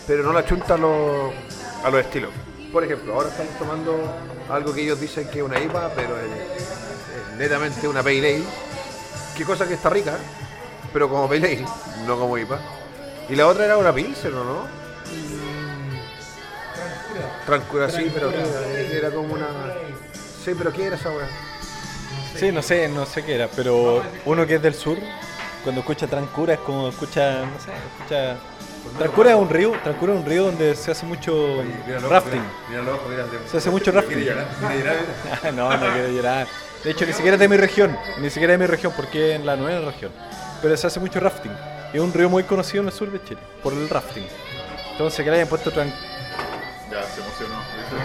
pero 0.06 0.22
no 0.22 0.32
la 0.32 0.46
chunta 0.46 0.76
a 0.76 0.78
los, 0.78 1.34
a 1.84 1.90
los 1.90 2.02
estilos. 2.02 2.30
Por 2.72 2.84
ejemplo, 2.84 3.16
ahora 3.16 3.30
estamos 3.30 3.58
tomando 3.58 3.96
algo 4.50 4.74
que 4.76 4.82
ellos 4.84 5.00
dicen 5.00 5.28
que 5.30 5.40
es 5.40 5.44
una 5.44 5.60
IPA, 5.60 5.92
pero 5.96 6.20
es, 6.20 7.38
netamente 7.40 7.88
una 7.88 8.04
Pale 8.04 8.20
Ale. 8.20 8.44
Qué 9.36 9.44
cosa 9.44 9.68
que 9.68 9.74
está 9.74 9.90
rica, 9.90 10.18
pero 10.92 11.10
como 11.10 11.28
Pale 11.28 11.48
Ale, 11.48 11.66
no 12.06 12.20
como 12.20 12.38
IPA. 12.38 12.60
Y 13.28 13.36
la 13.36 13.48
otra 13.48 13.66
era 13.66 13.78
una 13.78 13.92
Pilsen, 13.92 14.36
¿o 14.36 14.44
no? 14.44 14.83
Tranquila, 17.46 17.90
sí, 17.90 18.12
pero 18.14 18.32
era 18.32 19.10
como 19.12 19.34
una... 19.34 19.48
Sí, 20.44 20.52
pero 20.58 20.72
¿qué 20.74 20.88
era 20.88 20.96
esa 20.96 21.10
weá? 21.10 21.28
Sí, 22.36 22.52
no 22.52 22.62
sé, 22.62 22.88
no 22.90 23.06
sé 23.06 23.24
qué 23.24 23.36
era, 23.36 23.48
pero 23.48 24.04
uno 24.26 24.46
que 24.46 24.56
es 24.56 24.62
del 24.62 24.74
sur, 24.74 24.98
cuando 25.64 25.82
escucha 25.82 26.08
Trancura 26.08 26.56
es 26.56 26.60
como 26.60 26.90
escucha, 26.90 27.46
no 27.46 27.60
sé, 27.60 27.72
escucha... 27.98 28.38
Trancura 28.98 29.32
es 29.32 29.38
un 29.38 29.50
río, 29.50 29.72
Trancura 29.84 30.14
es 30.14 30.20
un 30.20 30.26
río 30.26 30.46
donde 30.46 30.76
se 30.76 30.92
hace 30.92 31.06
mucho 31.06 31.64
rafting. 32.10 32.42
Se 33.50 33.58
hace 33.58 33.70
mucho 33.70 33.92
rafting. 33.92 34.26
no, 35.56 35.78
no 35.78 35.94
quiero 35.94 36.10
llorar. 36.10 36.48
De 36.84 36.92
hecho, 36.92 37.06
ni 37.06 37.14
siquiera 37.14 37.36
es 37.36 37.40
de 37.40 37.48
mi 37.48 37.56
región, 37.56 37.98
ni 38.20 38.30
siquiera 38.30 38.54
es 38.54 38.60
de 38.60 38.66
mi 38.66 38.70
región, 38.70 38.92
porque 38.96 39.32
es 39.32 39.36
en 39.40 39.46
la 39.46 39.56
nueva 39.56 39.92
región. 39.92 40.12
Pero 40.62 40.76
se 40.76 40.88
hace 40.88 41.00
mucho 41.00 41.20
rafting. 41.22 41.54
Es 41.94 42.02
un 42.02 42.12
río 42.12 42.30
muy 42.30 42.44
conocido 42.44 42.82
en 42.82 42.88
el 42.88 42.94
sur 42.94 43.10
de 43.10 43.24
Chile, 43.24 43.40
por 43.62 43.72
el 43.72 43.88
rafting. 43.88 44.26
Entonces, 44.92 45.24
que 45.24 45.30
le 45.30 45.38
hayan 45.38 45.48
puesto 45.48 45.72
Trancura. 45.72 46.13
Ya, 46.92 47.04
se 47.04 47.22
emocionó. 47.22 47.56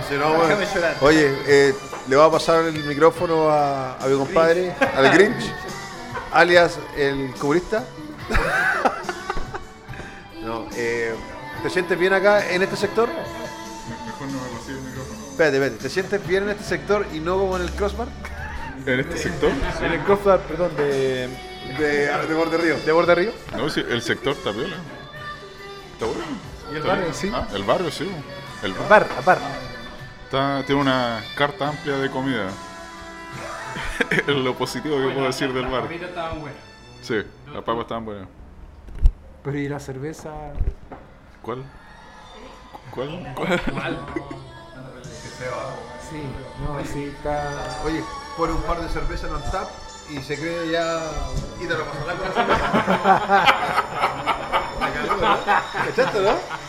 Sí, 0.09 0.15
no, 0.19 0.35
bueno. 0.35 0.57
Oye, 1.01 1.37
eh, 1.47 1.75
le 2.09 2.17
voy 2.17 2.27
a 2.27 2.31
pasar 2.31 2.65
el 2.65 2.85
micrófono 2.85 3.51
a, 3.51 3.97
a 3.97 4.07
mi 4.07 4.17
compadre, 4.17 4.75
al 4.97 5.11
Grinch, 5.13 5.53
alias 6.33 6.79
el 6.97 7.33
comunista. 7.39 7.85
No, 10.43 10.67
eh, 10.77 11.15
¿Te 11.63 11.69
sientes 11.69 11.99
bien 11.99 12.15
acá 12.15 12.49
en 12.51 12.63
este 12.63 12.75
sector? 12.77 13.07
Mejor 13.09 14.29
no 14.29 14.41
me 14.43 14.49
consigue 14.49 14.79
el 14.79 14.85
micrófono. 14.85 15.19
Espérate, 15.31 15.57
espérate. 15.57 15.83
¿Te 15.83 15.91
sientes 15.91 16.27
bien 16.27 16.43
en 16.45 16.49
este 16.51 16.65
sector 16.65 17.07
y 17.13 17.21
no 17.21 17.37
como 17.39 17.57
en 17.57 17.63
el 17.65 17.71
crossbar? 17.73 18.09
¿En 18.87 19.01
este 19.01 19.19
sector? 19.19 19.51
En 19.83 19.93
el 19.93 20.01
crossbar, 20.05 20.41
perdón, 20.41 20.75
de... 20.77 21.29
De, 21.79 22.07
de 22.27 22.35
Borde 22.35 22.57
Río. 22.57 22.79
¿De 22.79 22.93
Borde 22.93 23.15
Río? 23.15 23.33
No, 23.57 23.69
sí, 23.69 23.85
el 23.91 24.01
sector 24.01 24.33
está 24.33 24.53
piola. 24.53 24.77
Está 25.93 26.07
bueno. 26.07 26.23
¿Y 26.69 26.71
el 26.71 26.77
Está 26.79 26.89
barrio 26.89 27.05
bien. 27.05 27.15
sí? 27.15 27.31
Ah, 27.35 27.47
el 27.55 27.63
barrio, 27.65 27.91
sí. 27.91 28.11
El 28.63 28.73
bar. 28.75 28.89
Bar, 28.89 29.25
bar. 29.25 29.39
Está- 30.25 30.63
tiene 30.67 30.81
una 30.81 31.23
carta 31.37 31.69
amplia 31.69 31.97
de 31.97 32.11
comida. 32.11 32.49
lo 34.27 34.55
positivo 34.55 34.97
que 34.99 35.09
puedo 35.15 35.27
decir 35.27 35.53
del 35.53 35.67
bar. 35.67 35.91
estaban 35.93 36.41
buenas. 36.41 36.59
Sí, 37.03 37.23
las 37.53 37.63
papas 37.63 37.83
estaban 37.83 38.05
buenas. 38.05 38.29
Pero 39.45 39.59
y 39.59 39.69
la 39.69 39.79
cerveza. 39.81 40.31
¿Cuál? 41.43 41.63
¿Cuál? 42.91 43.33
¿Cuál? 43.35 43.99
Sí, 46.11 46.23
no, 46.65 46.85
sí, 46.85 47.13
está. 47.17 47.81
Oye, 47.85 48.03
pone 48.37 48.53
un 48.55 48.63
par 48.63 48.81
de 48.81 48.89
cervezas 48.89 49.31
en 49.31 49.37
el 49.37 49.51
tap 49.51 49.69
y 50.11 50.19
se 50.23 50.37
cree 50.39 50.71
ya. 50.71 51.01
Y 51.63 51.67
te 51.67 51.75
lo 51.75 51.85
pasará 51.85 52.15
con 52.15 52.29
la 52.29 53.45
¿Cachaste, 55.87 56.21
no? 56.23 56.68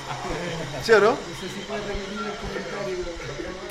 ¿Sí 0.83 0.91
o 0.93 0.99
no? 0.99 1.15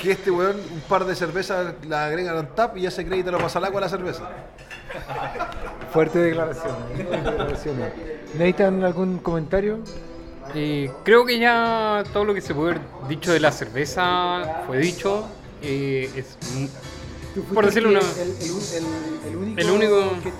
Que 0.01 0.11
este 0.11 0.31
weón, 0.31 0.57
un 0.71 0.81
par 0.81 1.05
de 1.05 1.15
cervezas 1.15 1.73
la 1.87 2.05
agrega 2.05 2.37
en 2.39 2.47
tap 2.55 2.77
y 2.77 2.81
ya 2.81 2.91
se 2.91 3.05
cree 3.05 3.19
y 3.19 3.23
te 3.23 3.31
lo 3.31 3.37
pasa 3.37 3.59
al 3.59 3.65
agua 3.65 3.81
la 3.81 3.89
cerveza. 3.89 4.29
Fuerte 5.91 6.19
declaración. 6.19 6.75
fuerte. 6.95 8.21
¿Necesitan 8.33 8.83
algún 8.83 9.17
comentario? 9.19 9.79
Eh, 10.55 10.89
creo 11.03 11.25
que 11.25 11.37
ya 11.37 12.03
todo 12.13 12.25
lo 12.25 12.33
que 12.33 12.41
se 12.41 12.55
puede 12.55 12.71
haber 12.71 12.81
dicho 13.07 13.31
de 13.33 13.39
la 13.39 13.51
cerveza 13.51 14.63
fue 14.65 14.77
dicho. 14.79 15.27
Eh, 15.61 16.09
es 16.15 16.37
Por 17.53 17.65
decirlo 17.65 17.89
el, 17.89 17.97
una- 17.97 18.05
el, 18.21 18.29
el- 18.31 19.25
el 19.29 19.35
único 19.35 19.59
El 19.61 19.69
único- 19.71 20.21
que 20.23 20.31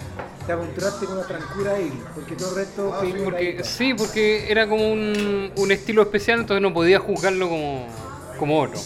te 0.46 0.52
aventuraste 0.52 1.06
con 1.06 1.18
la 1.18 1.28
trancura 1.28 1.74
ahí, 1.74 2.08
porque 2.16 2.36
todo 2.36 2.50
el 2.52 2.56
resto 2.56 2.98
pedimos 3.00 3.32
la 3.32 3.40
porque, 3.40 3.50
IPA. 3.50 3.64
sí, 3.64 3.94
porque 3.94 4.52
era 4.52 4.68
como 4.68 4.92
un, 4.92 5.52
un 5.56 5.72
estilo 5.72 6.02
especial, 6.02 6.40
entonces 6.42 6.62
no 6.62 6.74
podía 6.74 7.00
juzgarlo 7.00 7.50
como, 7.50 7.88
como 8.38 8.60
otro. 8.62 8.80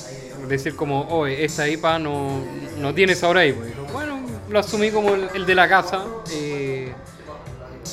Decir 0.48 0.76
como, 0.76 1.02
oh, 1.04 1.26
esta 1.28 1.68
IPA 1.70 2.00
no, 2.00 2.44
no 2.78 2.94
tiene 2.94 3.16
sabor 3.16 3.38
ahí. 3.38 3.54
Bueno, 3.94 4.20
lo 4.50 4.60
asumí 4.60 4.92
como 4.92 5.14
el, 5.16 5.30
el 5.34 5.46
de 5.46 5.56
la 5.56 5.70
casa. 5.70 6.06
eh, 6.32 6.94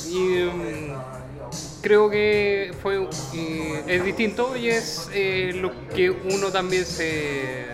y 0.05 0.19
mm, 0.43 0.93
creo 1.81 2.09
que 2.09 2.73
fue 2.81 3.07
eh, 3.33 3.83
es 3.87 4.03
distinto 4.03 4.55
y 4.55 4.69
es 4.69 5.09
eh, 5.13 5.51
lo 5.55 5.71
que 5.89 6.09
uno 6.11 6.51
también 6.51 6.85
se 6.85 7.65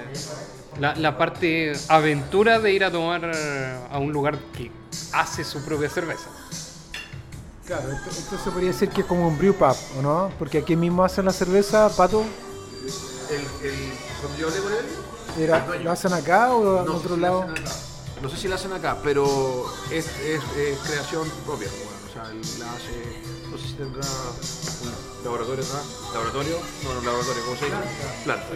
la, 0.80 0.96
la 0.96 1.18
parte 1.18 1.74
aventura 1.90 2.60
de 2.60 2.72
ir 2.72 2.84
a 2.84 2.92
tomar 2.92 3.32
a 3.92 3.98
un 3.98 4.12
lugar 4.12 4.38
que 4.56 4.72
hace 5.14 5.44
su 5.44 5.64
propia 5.64 5.90
cerveza. 5.90 6.30
Claro, 7.66 7.92
esto, 7.92 8.10
esto 8.10 8.38
se 8.38 8.50
podría 8.50 8.72
decir 8.72 8.90
que 8.90 9.02
es 9.02 9.08
como 9.08 9.28
un 9.28 9.38
brew 9.38 9.54
pub, 9.54 9.76
¿o 10.00 10.02
no? 10.02 10.32
Porque 10.40 10.60
aquí 10.60 10.76
mismo 10.78 11.04
hacen 11.04 11.26
la 11.26 11.34
cerveza, 11.34 11.90
Pato. 11.90 12.24
El, 13.30 13.68
el, 13.68 13.76
yo 14.40 14.48
él, 14.48 15.44
Era, 15.44 15.68
¿Lo 15.84 15.92
hacen 15.92 16.14
acá 16.14 16.54
o 16.54 16.80
en 16.80 16.86
no 16.86 16.96
otro 16.96 17.16
si 17.16 17.22
lado? 17.22 17.46
No 18.22 18.30
sé 18.30 18.38
si 18.38 18.48
la 18.48 18.56
hacen 18.56 18.72
acá, 18.72 18.98
pero 19.04 19.66
es, 19.92 20.08
es, 20.20 20.42
es 20.58 20.80
creación 20.80 21.30
propia. 21.46 21.68
bueno, 21.68 21.98
o 22.10 22.14
sea, 22.14 22.32
él 22.32 22.42
la 22.60 22.72
hace. 22.72 23.22
No 23.52 23.58
sé 23.58 23.68
si 23.68 23.74
tendrá 23.74 24.08
un 24.08 25.24
laboratorio 25.26 25.64
acá. 25.66 25.82
¿Laboratorio? 26.14 26.58
No, 26.84 26.94
no, 26.94 27.02
laboratorio, 27.02 27.44
¿cómo 27.46 27.58
se 27.58 27.70
llama? 27.70 27.84
Planta. 28.24 28.48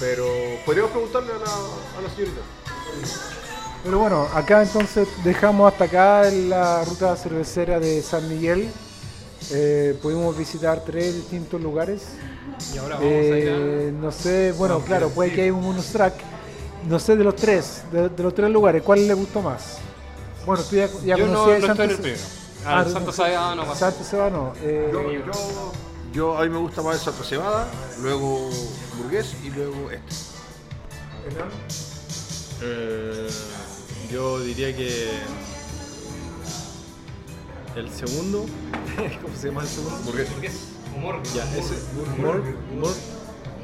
Pero 0.00 0.26
podríamos 0.66 0.90
preguntarle 0.92 1.32
a 1.32 1.38
la, 1.38 1.44
a 1.44 2.02
la 2.02 2.10
señorita. 2.14 2.40
Pero 3.84 3.98
bueno, 3.98 4.26
acá 4.34 4.62
entonces 4.62 5.06
dejamos 5.22 5.70
hasta 5.72 5.84
acá 5.84 6.28
en 6.28 6.48
la 6.50 6.84
ruta 6.84 7.14
cervecera 7.16 7.78
de 7.78 8.02
San 8.02 8.28
Miguel. 8.28 8.68
Eh, 9.52 9.96
pudimos 10.02 10.36
visitar 10.36 10.82
tres 10.84 11.14
distintos 11.14 11.60
lugares. 11.60 12.02
Y 12.74 12.78
ahora 12.78 12.94
vamos 12.96 13.10
a 13.10 13.14
Eh, 13.14 13.92
no 14.00 14.10
sé, 14.10 14.52
bueno, 14.52 14.80
claro, 14.80 15.10
puede 15.10 15.32
que 15.32 15.42
haya 15.42 15.52
un 15.52 15.62
bonus 15.62 15.86
track. 15.86 16.14
No 16.88 16.98
sé 16.98 17.16
de 17.16 17.24
los 17.24 17.36
tres, 17.36 17.82
de, 17.92 18.08
de 18.10 18.22
los 18.22 18.34
tres 18.34 18.50
lugares, 18.50 18.82
¿cuál 18.82 19.06
le 19.06 19.14
gustó 19.14 19.40
más? 19.42 19.78
Bueno, 20.44 20.62
tú 20.64 20.76
ya, 20.76 20.86
ya. 21.04 21.16
Yo 21.16 21.26
no, 21.28 21.38
estoy 21.50 21.54
en 21.54 21.66
Santo 21.66 21.82
el 21.82 21.90
Se- 21.90 21.96
primero. 21.96 22.20
Ah, 22.66 22.78
Ah, 22.80 22.84
no, 22.84 22.90
Santo 22.90 23.06
no 23.98 24.04
Sebano. 24.04 24.52
eh, 24.62 24.90
Yo, 24.92 25.12
yo, 25.12 25.72
yo, 26.14 26.38
a 26.38 26.42
mí 26.44 26.48
me 26.48 26.58
gusta 26.58 26.80
más 26.82 26.94
el 26.96 27.00
Santa 27.00 27.24
Cebada, 27.24 27.68
luego 28.00 28.48
burgués 28.96 29.34
y 29.42 29.50
luego 29.50 29.90
este. 29.90 30.14
Eh, 32.62 33.28
yo 34.12 34.40
diría 34.40 34.74
que 34.76 35.10
el 37.76 37.90
segundo, 37.90 38.46
¿cómo 39.22 39.36
se 39.36 39.48
llama 39.48 39.62
el 39.62 39.68
segundo? 39.68 39.96
Burgués. 40.04 40.28
Humor. 40.96 41.20
Ya, 41.34 41.42
ese 41.56 41.74
Mor, 42.18 42.42
Mor, 42.78 42.94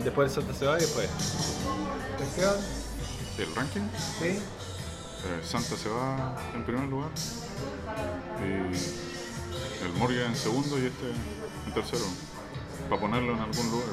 después 0.03 0.29
el 0.29 0.35
Santa 0.43 0.59
Cebada 0.59 0.79
y 0.79 0.81
después. 0.83 1.09
Esteban, 2.21 2.57
El 3.39 3.55
ranking. 3.55 3.89
¿sí? 4.19 4.27
eh, 4.27 5.41
Santa 5.45 5.77
se 5.77 5.89
va 5.89 6.37
en 6.55 6.65
primer 6.65 6.89
lugar. 6.89 7.11
Y 8.41 9.85
el 9.85 9.93
Morgan 9.95 10.27
en 10.27 10.37
segundo 10.37 10.79
y 10.79 10.87
este 10.87 11.11
en 11.67 11.75
tercero. 11.75 12.05
Para 12.91 13.01
ponerlo 13.01 13.33
en 13.35 13.39
algún 13.41 13.71
lugar. 13.71 13.89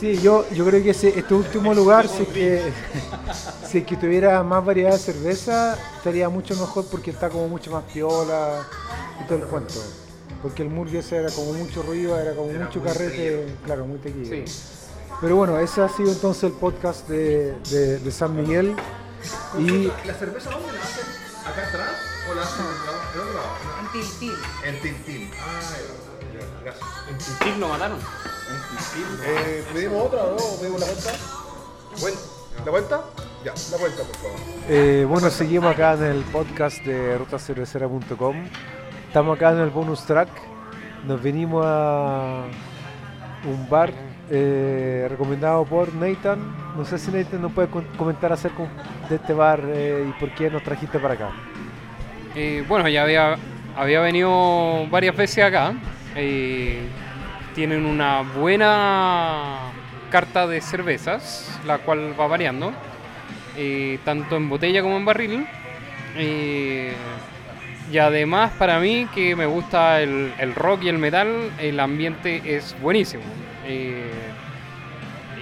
Sí, 0.00 0.18
yo, 0.20 0.44
yo 0.50 0.64
creo 0.66 0.82
que 0.82 0.90
ese, 0.90 1.16
este 1.16 1.32
último 1.34 1.72
lugar, 1.74 2.08
si 2.08 2.22
es, 2.24 2.28
que, 2.30 2.72
si 3.68 3.78
es 3.78 3.86
que 3.86 3.96
tuviera 3.96 4.42
más 4.42 4.64
variedad 4.64 4.92
de 4.92 4.98
cerveza, 4.98 5.76
estaría 5.98 6.28
mucho 6.28 6.56
mejor 6.56 6.86
porque 6.90 7.10
está 7.12 7.28
como 7.28 7.46
mucho 7.48 7.70
más 7.70 7.84
piola 7.84 8.66
y 9.22 9.28
todo 9.28 9.38
el 9.38 9.44
cuento. 9.44 9.74
Porque 10.42 10.62
el 10.62 10.70
Murgues 10.70 11.12
era 11.12 11.30
como 11.30 11.52
mucho 11.52 11.82
ruido, 11.82 12.18
era 12.18 12.34
como 12.34 12.50
mucho 12.52 12.82
carrete, 12.82 13.54
claro, 13.64 13.86
muy 13.86 13.98
tequila. 13.98 14.44
Sí. 14.44 14.44
Pero 15.20 15.36
bueno, 15.36 15.56
ese 15.60 15.82
ha 15.82 15.88
sido 15.88 16.10
entonces 16.10 16.42
el 16.44 16.52
podcast 16.52 17.06
de, 17.08 17.54
de- 17.70 17.98
de 18.00 18.10
San 18.10 18.34
Miguel. 18.34 18.74
Y 19.56 19.86
¿La 20.04 20.14
cerveza 20.14 20.50
dónde 20.50 20.72
la 20.72 20.80
hacen? 20.82 21.04
¿Acá 21.46 21.68
atrás 21.68 21.90
o 22.28 22.34
la 22.34 22.42
hacen 22.42 22.64
en 22.64 23.20
otro 23.20 23.34
lado? 23.34 23.46
En 23.82 23.92
Tiltil. 23.92 24.32
En 24.64 24.80
Tintín. 24.80 25.30
Ah, 25.38 25.60
gracias. 26.64 26.88
En 27.10 27.18
Tintín 27.18 27.60
lo 27.60 27.68
mataron. 27.68 27.98
Eh, 29.24 29.64
¿Pedimos 29.72 30.06
otra 30.06 30.24
o 30.24 30.36
no? 30.36 30.44
¿O 30.44 30.60
¿Pedimos 30.60 30.80
la 30.80 30.86
cuenta? 30.86 31.10
Bueno, 32.00 32.16
¿La 32.64 32.70
cuenta? 32.70 33.04
Ya, 33.44 33.52
la 33.72 33.78
cuenta, 33.78 34.02
por 34.04 34.16
favor. 34.16 34.38
Eh, 34.68 35.06
bueno, 35.08 35.30
seguimos 35.30 35.74
acá 35.74 35.94
en 35.94 36.04
el 36.04 36.22
podcast 36.24 36.84
de 36.84 37.18
rutacervecera.com. 37.18 38.36
Estamos 39.08 39.36
acá 39.36 39.50
en 39.50 39.58
el 39.58 39.70
bonus 39.70 40.04
track. 40.04 40.28
Nos 41.06 41.20
venimos 41.20 41.64
a 41.66 42.44
un 43.44 43.68
bar 43.68 43.92
eh, 44.30 45.06
recomendado 45.10 45.64
por 45.64 45.92
Nathan. 45.94 46.38
No 46.76 46.84
sé 46.84 46.98
si 46.98 47.10
Nathan 47.10 47.42
nos 47.42 47.52
puede 47.52 47.68
comentar 47.98 48.32
acerca 48.32 48.62
de 49.08 49.16
este 49.16 49.32
bar 49.32 49.60
eh, 49.66 50.06
y 50.08 50.12
por 50.20 50.32
qué 50.34 50.48
nos 50.48 50.62
trajiste 50.62 50.98
para 51.00 51.14
acá. 51.14 51.30
Eh, 52.36 52.64
bueno, 52.68 52.88
ya 52.88 53.02
había, 53.02 53.36
había 53.76 54.00
venido 54.00 54.86
varias 54.88 55.16
veces 55.16 55.44
acá. 55.44 55.74
Eh, 56.16 56.80
tienen 57.54 57.84
una 57.84 58.22
buena 58.22 59.72
carta 60.10 60.46
de 60.46 60.60
cervezas, 60.60 61.60
la 61.66 61.78
cual 61.78 62.18
va 62.18 62.26
variando, 62.26 62.72
eh, 63.56 63.98
tanto 64.04 64.36
en 64.36 64.48
botella 64.48 64.82
como 64.82 64.96
en 64.96 65.04
barril. 65.04 65.46
Eh, 66.16 66.92
y 67.90 67.98
además 67.98 68.52
para 68.58 68.78
mí, 68.78 69.06
que 69.14 69.36
me 69.36 69.46
gusta 69.46 70.00
el, 70.00 70.54
rock 70.54 70.84
y 70.84 70.88
el 70.88 70.98
metal, 70.98 71.50
el 71.58 71.80
ambiente 71.80 72.56
es 72.56 72.76
buenísimo. 72.80 73.22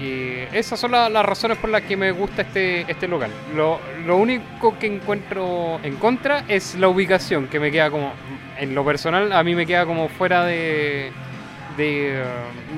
Y 0.00 0.56
esas 0.56 0.80
son 0.80 0.92
la- 0.92 1.08
las 1.10 1.24
razones 1.26 1.58
por 1.58 1.68
las 1.70 1.82
que 1.82 1.96
me 1.96 2.10
gusta 2.12 2.42
este, 2.42 2.90
este 2.90 3.06
local. 3.06 3.30
Lo, 3.54 3.78
lo 4.06 4.16
único 4.16 4.78
que 4.78 4.86
encuentro 4.86 5.78
en 5.82 5.96
contra 5.96 6.44
es 6.48 6.74
la 6.76 6.88
ubicación, 6.88 7.48
que 7.48 7.60
me 7.60 7.70
queda 7.70 7.90
como, 7.90 8.12
en 8.58 8.74
lo 8.74 8.84
personal, 8.84 9.32
a 9.32 9.42
mí 9.42 9.54
me 9.54 9.66
queda 9.66 9.84
como 9.84 10.08
fuera 10.08 10.44
de, 10.44 11.10
de 11.76 12.20
eh, 12.20 12.24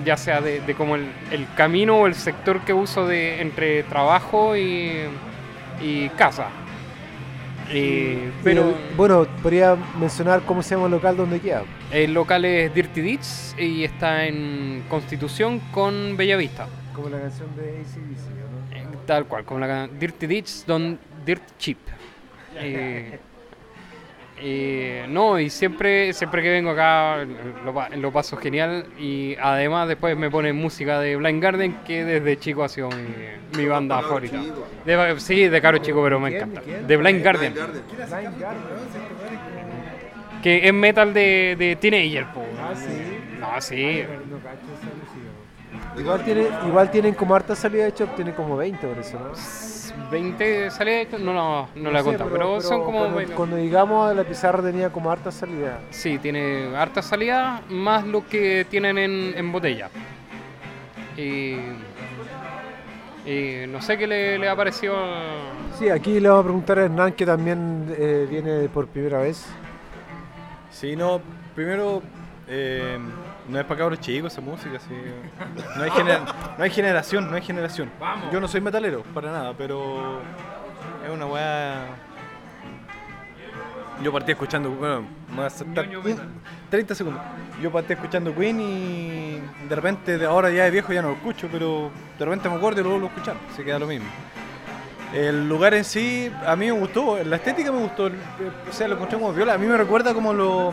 ya 0.04 0.16
sea 0.16 0.40
de, 0.40 0.60
de 0.60 0.74
como 0.74 0.96
el, 0.96 1.06
el 1.30 1.46
camino 1.56 1.98
o 1.98 2.06
el 2.06 2.14
sector 2.14 2.60
que 2.62 2.72
uso 2.72 3.06
de 3.06 3.40
entre 3.40 3.82
trabajo 3.84 4.56
y, 4.56 4.92
y 5.80 6.08
casa. 6.16 6.46
Pero 8.42 8.70
Eh, 8.70 8.74
bueno, 8.96 9.26
podría 9.42 9.76
mencionar 9.98 10.42
cómo 10.42 10.62
se 10.62 10.74
llama 10.74 10.86
el 10.86 10.92
local 10.92 11.16
donde 11.16 11.40
queda. 11.40 11.62
el 11.90 12.12
local 12.12 12.44
es 12.44 12.74
Dirty 12.74 13.00
Ditch 13.00 13.58
y 13.58 13.84
está 13.84 14.26
en 14.26 14.82
Constitución 14.88 15.60
con 15.72 16.16
Bellavista. 16.16 16.66
Como 16.94 17.08
la 17.08 17.20
canción 17.20 17.48
de 17.56 17.62
ACDC, 17.80 18.28
¿no? 18.30 18.76
Eh, 18.76 18.86
Tal 19.06 19.24
cual, 19.26 19.44
como 19.44 19.60
la 19.60 19.66
can- 19.66 19.98
Dirty 19.98 20.26
Ditch, 20.26 20.64
Don 20.66 20.98
Dirt 21.24 21.42
Cheap. 21.58 21.78
Eh, 22.56 23.18
eh, 24.44 25.06
no, 25.08 25.38
y 25.38 25.48
siempre 25.50 26.12
siempre 26.12 26.42
que 26.42 26.50
vengo 26.50 26.70
acá 26.70 27.24
lo, 27.64 27.96
lo 27.96 28.12
paso 28.12 28.36
genial 28.36 28.86
y 28.98 29.36
además 29.40 29.88
después 29.88 30.16
me 30.16 30.30
ponen 30.30 30.56
música 30.56 30.98
de 31.00 31.16
Blind 31.16 31.42
Garden 31.42 31.76
que 31.86 32.04
desde 32.04 32.36
chico 32.38 32.64
ha 32.64 32.68
sido 32.68 32.88
mi, 32.90 33.58
mi 33.58 33.66
banda 33.68 34.00
favorita. 34.02 34.40
De- 34.84 35.20
sí, 35.20 35.48
de 35.48 35.60
caro 35.62 35.78
chico, 35.78 36.02
pero 36.02 36.18
me 36.20 36.34
encanta. 36.34 36.60
De 36.60 36.96
Blind 36.96 37.22
Garden, 37.22 37.52
Blind 37.54 37.66
Garden. 37.66 37.82
que 40.42 40.66
es 40.66 40.74
metal 40.74 41.14
de, 41.14 41.54
de 41.58 41.76
Teenager. 41.76 42.26
po. 42.32 42.44
Ah, 42.60 42.74
sí. 42.74 42.88
No, 43.38 43.60
sí. 43.60 44.04
Igual, 45.98 46.24
tiene, 46.24 46.48
igual 46.66 46.90
tienen 46.90 47.14
como 47.14 47.34
harta 47.34 47.54
salida 47.54 47.82
de 47.84 47.90
hecho, 47.90 48.06
tienen 48.16 48.34
como 48.34 48.56
20 48.56 48.86
por 48.86 48.98
eso, 48.98 49.18
¿no? 49.18 49.32
20 50.10 50.70
salidas, 50.70 51.20
no, 51.20 51.32
no, 51.32 51.68
no 51.74 51.90
la 51.90 52.00
he 52.00 52.02
sé, 52.02 52.08
contado, 52.08 52.30
pero, 52.30 52.60
son 52.60 52.82
como... 52.82 53.00
Cuando, 53.00 53.16
20. 53.16 53.34
cuando 53.34 53.58
llegamos 53.58 54.14
la 54.16 54.24
pizarra 54.24 54.62
tenía 54.62 54.90
como 54.90 55.10
harta 55.10 55.30
salida. 55.30 55.80
Sí, 55.90 56.18
tiene 56.18 56.74
harta 56.76 57.02
salida, 57.02 57.62
más 57.68 58.06
lo 58.06 58.26
que 58.26 58.66
tienen 58.68 58.98
en, 58.98 59.34
en 59.36 59.52
botella. 59.52 59.90
Y, 61.16 61.56
y 63.26 63.66
no 63.68 63.82
sé 63.82 63.98
qué 63.98 64.06
le, 64.06 64.38
le 64.38 64.48
ha 64.48 64.56
parecido. 64.56 64.96
Sí, 65.78 65.88
aquí 65.90 66.20
le 66.20 66.28
vamos 66.28 66.44
a 66.44 66.44
preguntar 66.44 66.78
a 66.78 66.84
Hernán 66.84 67.12
que 67.12 67.26
también 67.26 67.94
eh, 67.98 68.26
viene 68.30 68.68
por 68.68 68.86
primera 68.88 69.18
vez. 69.18 69.46
Sí, 70.70 70.96
no, 70.96 71.20
primero, 71.54 72.02
eh, 72.48 72.98
no 72.98 73.31
es 73.58 73.64
para 73.64 73.78
cabros 73.78 74.00
chicos 74.00 74.32
esa 74.32 74.40
música, 74.40 74.78
sí. 74.78 74.94
No 75.76 75.82
hay, 75.82 75.90
gener- 75.90 76.20
no 76.58 76.64
hay 76.64 76.70
generación, 76.70 77.28
no 77.30 77.36
hay 77.36 77.42
generación. 77.42 77.90
Yo 78.32 78.40
no 78.40 78.48
soy 78.48 78.60
metalero, 78.60 79.02
para 79.14 79.30
nada, 79.32 79.54
pero 79.56 80.20
es 81.04 81.10
una 81.12 81.26
weá... 81.26 81.86
Yo 84.02 84.12
partí 84.12 84.32
escuchando, 84.32 84.70
bueno, 84.70 85.02
me 85.30 85.36
voy 85.36 85.44
a 85.44 85.50
saltar 85.50 85.84
un- 86.00 86.02
30 86.70 86.94
segundos. 86.94 87.22
Yo 87.60 87.70
partí 87.70 87.92
escuchando 87.92 88.34
Queen 88.34 88.60
y 88.60 89.40
de 89.68 89.74
repente, 89.76 90.24
ahora 90.24 90.50
ya 90.50 90.64
de 90.64 90.70
viejo 90.72 90.92
ya 90.92 91.02
no 91.02 91.08
lo 91.10 91.14
escucho, 91.14 91.48
pero 91.52 91.90
de 92.18 92.24
repente 92.24 92.48
me 92.48 92.56
acuerdo 92.56 92.80
y 92.80 92.84
luego 92.84 92.98
lo 92.98 93.06
escuchar, 93.06 93.36
se 93.54 93.62
queda 93.64 93.78
lo 93.78 93.86
mismo. 93.86 94.06
El 95.14 95.48
lugar 95.48 95.74
en 95.74 95.84
sí, 95.84 96.32
a 96.46 96.56
mí 96.56 96.66
me 96.66 96.72
gustó, 96.72 97.22
la 97.22 97.36
estética 97.36 97.70
me 97.70 97.78
gustó, 97.78 98.06
el- 98.08 98.14
o 98.68 98.72
sea, 98.72 98.88
lo 98.88 98.94
encontré 98.94 99.18
como 99.18 99.32
viola. 99.32 99.54
A 99.54 99.58
mí 99.58 99.66
me 99.66 99.76
recuerda 99.76 100.14
como 100.14 100.32
lo. 100.32 100.72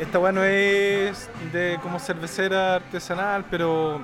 Esta 0.00 0.18
weá 0.18 0.32
no 0.32 0.42
es 0.42 1.28
de 1.52 1.78
como 1.82 1.98
cervecera 1.98 2.76
artesanal, 2.76 3.44
pero 3.50 4.00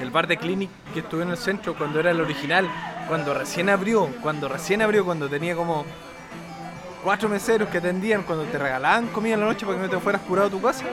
el 0.00 0.10
bar 0.12 0.28
de 0.28 0.36
Clinic 0.36 0.70
que 0.94 1.00
estuve 1.00 1.24
en 1.24 1.30
el 1.30 1.36
centro 1.36 1.76
cuando 1.76 1.98
era 1.98 2.12
el 2.12 2.20
original, 2.20 2.70
cuando 3.08 3.34
recién 3.34 3.68
abrió, 3.68 4.06
cuando 4.22 4.48
recién 4.48 4.80
abrió, 4.80 5.04
cuando 5.04 5.28
tenía 5.28 5.56
como 5.56 5.84
cuatro 7.02 7.28
meseros 7.28 7.68
que 7.68 7.78
atendían, 7.78 8.22
cuando 8.22 8.44
te 8.44 8.56
regalaban 8.56 9.08
comida 9.08 9.34
en 9.34 9.40
la 9.40 9.46
noche 9.46 9.66
para 9.66 9.76
que 9.76 9.84
no 9.86 9.90
te 9.90 9.98
fueras 9.98 10.22
curado 10.22 10.46
a 10.46 10.50
tu 10.52 10.62
casa. 10.62 10.84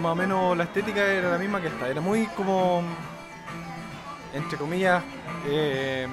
Más 0.00 0.12
o 0.12 0.16
menos 0.16 0.56
la 0.56 0.64
estética 0.64 1.04
era 1.04 1.30
la 1.30 1.36
misma 1.36 1.60
que 1.60 1.66
esta, 1.66 1.88
era 1.88 2.00
muy 2.00 2.24
como 2.28 2.82
entre 4.32 4.56
comillas, 4.56 5.02
eh, 5.46 6.08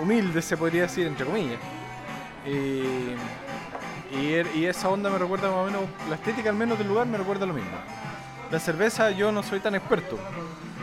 humilde 0.00 0.40
se 0.40 0.56
podría 0.56 0.82
decir, 0.82 1.04
entre 1.04 1.26
comillas. 1.26 1.58
Y, 4.12 4.32
er- 4.32 4.54
y 4.54 4.64
esa 4.66 4.88
onda 4.88 5.10
me 5.10 5.18
recuerda 5.18 5.48
más 5.48 5.58
o 5.58 5.64
menos, 5.66 5.82
la 6.08 6.14
estética 6.16 6.50
al 6.50 6.56
menos 6.56 6.78
del 6.78 6.88
lugar 6.88 7.06
me 7.06 7.18
recuerda 7.18 7.46
lo 7.46 7.54
mismo. 7.54 7.70
La 8.50 8.58
cerveza 8.58 9.10
yo 9.10 9.30
no 9.32 9.42
soy 9.42 9.60
tan 9.60 9.74
experto. 9.74 10.18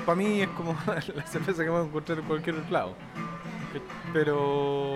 Para 0.05 0.15
mí 0.15 0.41
es 0.41 0.49
como 0.49 0.75
la 1.15 1.25
cerveza 1.25 1.63
que 1.63 1.69
puedo 1.69 1.85
encontrar 1.85 2.19
en 2.19 2.25
cualquier 2.25 2.55
lado. 2.71 2.95
Pero, 4.13 4.93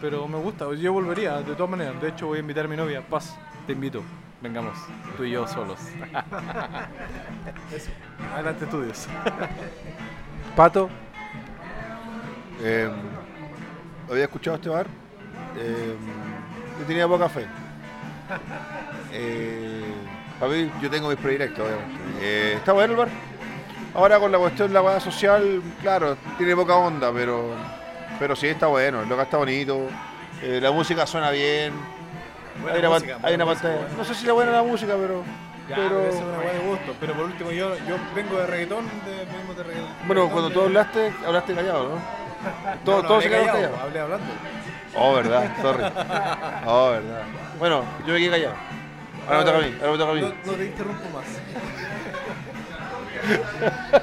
pero 0.00 0.28
me 0.28 0.38
gusta, 0.38 0.72
yo 0.74 0.92
volvería 0.92 1.38
de 1.38 1.54
todas 1.54 1.70
maneras. 1.70 2.00
De 2.00 2.08
hecho 2.10 2.26
voy 2.28 2.36
a 2.38 2.40
invitar 2.40 2.66
a 2.66 2.68
mi 2.68 2.76
novia, 2.76 3.00
Paz, 3.06 3.36
te 3.66 3.72
invito. 3.72 4.02
Vengamos, 4.40 4.78
tú 5.16 5.24
y 5.24 5.30
yo 5.32 5.48
solos. 5.48 5.80
Eso. 7.74 7.90
Adelante 8.34 8.64
estudios. 8.66 9.08
Pato, 10.56 10.88
Eh, 12.60 12.90
había 14.10 14.24
escuchado 14.24 14.56
este 14.56 14.68
bar. 14.68 14.86
Eh, 15.56 15.96
yo 16.78 16.84
tenía 16.86 17.06
poca 17.08 17.28
fe. 17.28 17.46
Eh, 19.10 19.84
para 20.38 20.52
mí, 20.52 20.70
yo 20.82 20.90
tengo 20.90 21.08
mis 21.08 21.16
predilectos, 21.16 21.66
obviamente. 21.66 21.98
Eh, 22.20 22.52
está 22.56 22.72
bueno 22.74 22.92
el 22.92 22.98
bar. 22.98 23.08
Ahora 23.94 24.18
con 24.20 24.30
la 24.30 24.38
cuestión 24.38 24.68
de 24.68 24.74
la 24.74 24.82
hueá 24.82 25.00
social, 25.00 25.62
claro, 25.80 26.16
tiene 26.36 26.54
poca 26.54 26.76
onda, 26.76 27.10
pero, 27.10 27.54
pero 28.18 28.36
sí 28.36 28.46
está 28.48 28.66
bueno. 28.66 29.02
El 29.02 29.08
local 29.08 29.24
está 29.24 29.38
bonito. 29.38 29.88
eh, 30.42 30.60
la 30.62 30.70
música 30.72 31.06
suena 31.06 31.30
bien. 31.30 31.72
Buena 32.60 32.74
hay 32.74 32.80
una, 32.80 32.88
música, 32.90 33.12
buena 33.14 33.28
hay 33.28 33.34
una 33.34 33.46
pantalla. 33.46 33.76
buena. 33.76 33.94
No 33.96 34.04
sé 34.04 34.14
si 34.14 34.26
la 34.26 34.32
buena 34.34 34.52
la 34.52 34.62
música, 34.62 34.94
pero. 34.94 35.24
Ya, 35.70 35.76
pero 35.76 36.06
es 36.06 36.14
una 36.14 36.38
weá 36.38 36.52
de 36.52 36.58
gusto. 36.60 36.94
Pero 37.00 37.12
por 37.14 37.24
último, 37.24 37.50
yo, 37.50 37.76
yo 37.88 37.96
vengo 38.14 38.36
de 38.38 38.46
reggaetón, 38.46 38.84
de, 39.06 39.24
vengo 39.36 39.54
de 39.54 39.62
reggaetón. 39.62 39.90
bueno, 40.06 40.28
cuando 40.28 40.50
tú 40.50 40.60
hablaste, 40.60 41.12
hablaste 41.26 41.54
callado, 41.54 41.88
¿no? 41.94 41.94
Todos 42.84 43.06
todos 43.06 43.22
se 43.22 43.30
quedaron 43.30 43.48
callados. 43.48 43.80
Hablé 43.80 44.00
hablando. 44.00 44.26
Oh, 44.94 45.14
verdad, 45.14 45.50
sorry. 45.62 45.84
Oh, 46.66 46.90
verdad. 46.90 47.22
Bueno, 47.58 47.84
yo 48.06 48.12
me 48.14 48.18
quedé 48.18 48.30
callado. 48.30 48.54
Ahora 49.26 49.38
me 49.40 49.44
toca 49.44 49.58
a 49.58 49.60
mí, 49.60 49.74
ahora 49.80 49.92
me 49.92 49.98
toca 49.98 50.10
a 50.10 50.14
No, 50.14 50.20
mí. 50.28 50.34
no 50.46 50.52
te 50.52 50.64
interrumpo 50.66 51.04
más. 51.14 51.26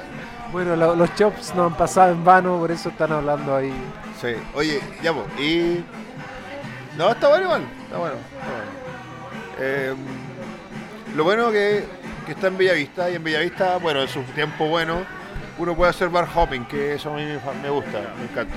bueno, 0.52 0.76
lo- 0.76 0.94
los 0.96 1.14
chops 1.16 1.54
no 1.54 1.66
han 1.66 1.74
pasado 1.76 2.12
en 2.12 2.24
vano, 2.24 2.58
por 2.58 2.70
eso 2.70 2.88
están 2.90 3.12
hablando 3.12 3.56
ahí. 3.56 3.72
Sí, 4.20 4.34
oye, 4.54 4.80
ya 5.02 5.12
pues, 5.12 5.26
y... 5.40 5.84
No, 6.96 7.10
está 7.10 7.28
bueno 7.28 7.44
igual, 7.44 7.62
está 7.84 7.98
bueno, 7.98 8.16
está 8.16 8.46
bueno. 8.46 8.70
Eh, 9.58 9.94
lo 11.14 11.24
bueno 11.24 11.50
que, 11.50 11.84
que 12.24 12.32
está 12.32 12.46
en 12.46 12.56
Bellavista, 12.58 13.10
y 13.10 13.16
en 13.16 13.24
Bellavista, 13.24 13.76
bueno, 13.78 14.00
en 14.02 14.08
su 14.08 14.22
tiempo 14.22 14.66
bueno, 14.68 15.04
uno 15.58 15.74
puede 15.74 15.90
hacer 15.90 16.08
bar 16.08 16.26
hopping, 16.34 16.64
que 16.66 16.94
eso 16.94 17.12
a 17.12 17.16
mí 17.16 17.24
me 17.62 17.70
gusta, 17.70 18.00
me 18.18 18.24
encanta. 18.24 18.54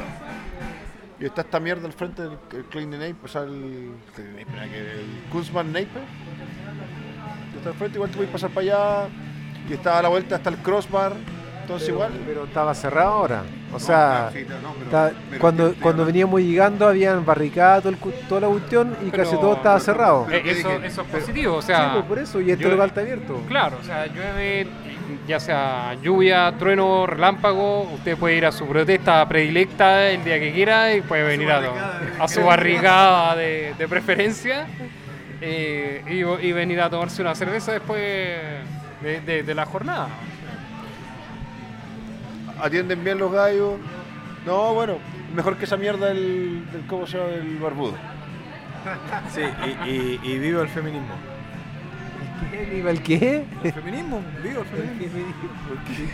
Y 1.19 1.25
está 1.25 1.41
esta 1.41 1.60
mierda 1.60 1.86
al 1.86 1.93
frente 1.93 2.21
del 2.23 2.38
el 2.53 2.63
Klein 2.65 2.91
Nape, 2.91 3.15
o 3.23 3.27
sea, 3.27 3.41
el, 3.43 3.91
el 4.17 5.23
Kunzman 5.32 5.67
Nape. 5.73 5.88
Está 7.58 7.69
al 7.69 7.75
frente, 7.75 7.97
igual 7.97 8.10
te 8.10 8.17
puedes 8.17 8.32
pasar 8.32 8.49
para 8.51 8.62
allá. 8.62 9.10
Y 9.69 9.73
está 9.73 9.99
a 9.99 10.01
la 10.01 10.10
vuelta 10.10 10.38
hasta 10.38 10.49
el 10.49 10.58
crossbar, 10.58 11.12
entonces 11.62 11.88
Pero, 11.89 11.97
igual. 11.97 12.12
pero 12.25 12.43
estaba 12.45 12.73
cerrado 12.73 13.10
ahora. 13.13 13.43
O 13.69 13.73
No, 13.73 13.79
sea, 13.79 14.29
claro, 14.32 14.32
sí, 14.34 14.45
no, 14.63 14.73
pero- 14.73 14.86
está- 14.86 15.12
pero 15.29 15.41
cuando, 15.41 15.65
tiene- 15.69 15.82
cuando 15.84 16.05
veníamos 16.05 16.41
llegando 16.41 16.88
habían 16.88 17.23
barricada 17.25 17.79
todo 17.82 17.89
el 17.89 17.97
cu- 17.97 18.13
toda 18.27 18.41
la 18.41 18.47
cuestión 18.47 18.95
y 19.05 19.12
Pero- 19.12 19.23
casi 19.23 19.36
todo 19.36 19.53
estaba 19.55 19.79
cerrado. 19.79 20.25
Eh, 20.32 20.41
¿qué 20.41 20.51
eso, 20.51 20.71
eso 20.71 21.01
es 21.03 21.08
positivo, 21.08 21.55
o 21.58 21.62
sea, 21.62 21.84
Sí, 21.86 21.89
pues, 21.95 22.05
por 22.05 22.19
eso, 22.19 22.41
y 22.41 22.49
este 22.49 22.67
local 22.67 22.88
está 22.88 23.01
abierto. 23.01 23.43
claro, 23.47 23.77
o 23.79 23.84
sea, 23.84 24.08
llueve, 24.08 24.67
ya 25.28 25.39
sea 25.39 25.95
lluvia, 26.02 26.54
trueno, 26.58 27.06
relámpago, 27.06 27.84
usted 27.93 28.17
puede 28.17 28.36
ir 28.36 28.45
a 28.45 28.52
su 28.52 28.65
protesta 28.67 29.28
predilecta 29.28 30.10
el 30.10 30.24
día 30.24 30.39
que 30.39 30.52
quiera 30.54 30.93
y 30.93 31.02
puede 31.02 31.24
venir 31.24 31.52
a, 31.52 31.62
a 32.19 32.28
su 32.28 32.41
barricada 32.43 33.36
de, 33.36 33.74
de 33.78 33.88
preferencia 33.88 34.65
eh, 35.41 36.04
y, 36.08 36.48
y 36.48 36.52
venir 36.52 36.82
a 36.82 36.89
tomarse 36.89 37.22
una 37.22 37.36
cerveza 37.36 37.72
después 37.74 38.02
de, 39.02 39.22
de- 39.26 39.43
de 39.43 39.56
la 39.56 39.65
jornada. 39.65 40.08
atienden 42.62 43.04
bien 43.04 43.17
los 43.19 43.32
gallos. 43.32 43.74
No, 44.45 44.74
bueno, 44.74 44.98
mejor 45.36 45.58
que 45.58 45.65
esa 45.65 45.78
mierda 45.78 46.12
el, 46.12 46.65
del 46.72 46.86
¿cómo 46.88 47.06
se 47.08 47.17
llama? 47.17 47.30
El 47.34 47.58
barbudo. 47.58 47.93
Sí, 49.34 49.41
y, 49.86 49.89
y, 49.89 50.19
y 50.24 50.39
viva 50.39 50.62
el 50.62 50.69
feminismo. 50.69 51.13
¿Qué, 52.52 52.65
Viva 52.75 52.91
el 52.91 53.02
qué? 53.04 53.43
El 53.63 53.73
feminismo, 53.73 54.21
viva 54.43 54.62
el 54.62 54.65
feminismo. 54.67 55.19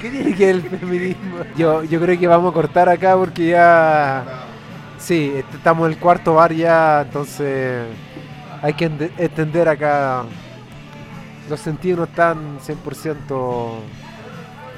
¿Qué 0.02 0.10
tiene 0.10 0.34
que 0.36 0.46
ver 0.48 0.56
el 0.56 0.62
feminismo? 0.64 1.38
Yo, 1.58 1.84
yo 1.84 2.00
creo 2.02 2.20
que 2.20 2.28
vamos 2.28 2.52
a 2.52 2.54
cortar 2.54 2.90
acá 2.90 3.16
porque 3.16 3.48
ya... 3.50 4.24
Sí, 4.98 5.34
estamos 5.54 5.88
en 5.88 5.94
el 5.94 6.00
cuarto 6.00 6.36
bar 6.36 6.54
ya, 6.54 7.02
entonces 7.02 7.84
hay 8.62 8.74
que 8.74 8.86
ende- 8.90 9.12
entender 9.18 9.68
acá... 9.70 10.24
Los 11.50 11.60
sentidos 11.60 12.00
no 12.00 12.04
están 12.06 12.58
100% 12.60 13.70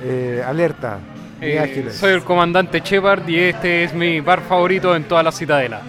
eh, 0.03 0.43
alerta 0.45 0.99
Eh, 1.39 1.59
ágiles. 1.59 1.95
soy 1.95 2.11
el 2.13 2.23
comandante 2.23 2.81
Shepard 2.83 3.27
y 3.29 3.37
este 3.39 3.85
es 3.85 3.93
mi 3.93 4.19
bar 4.19 4.41
favorito 4.41 4.93
en 4.95 5.05
toda 5.05 5.23
la 5.23 5.31
citadela. 5.31 5.81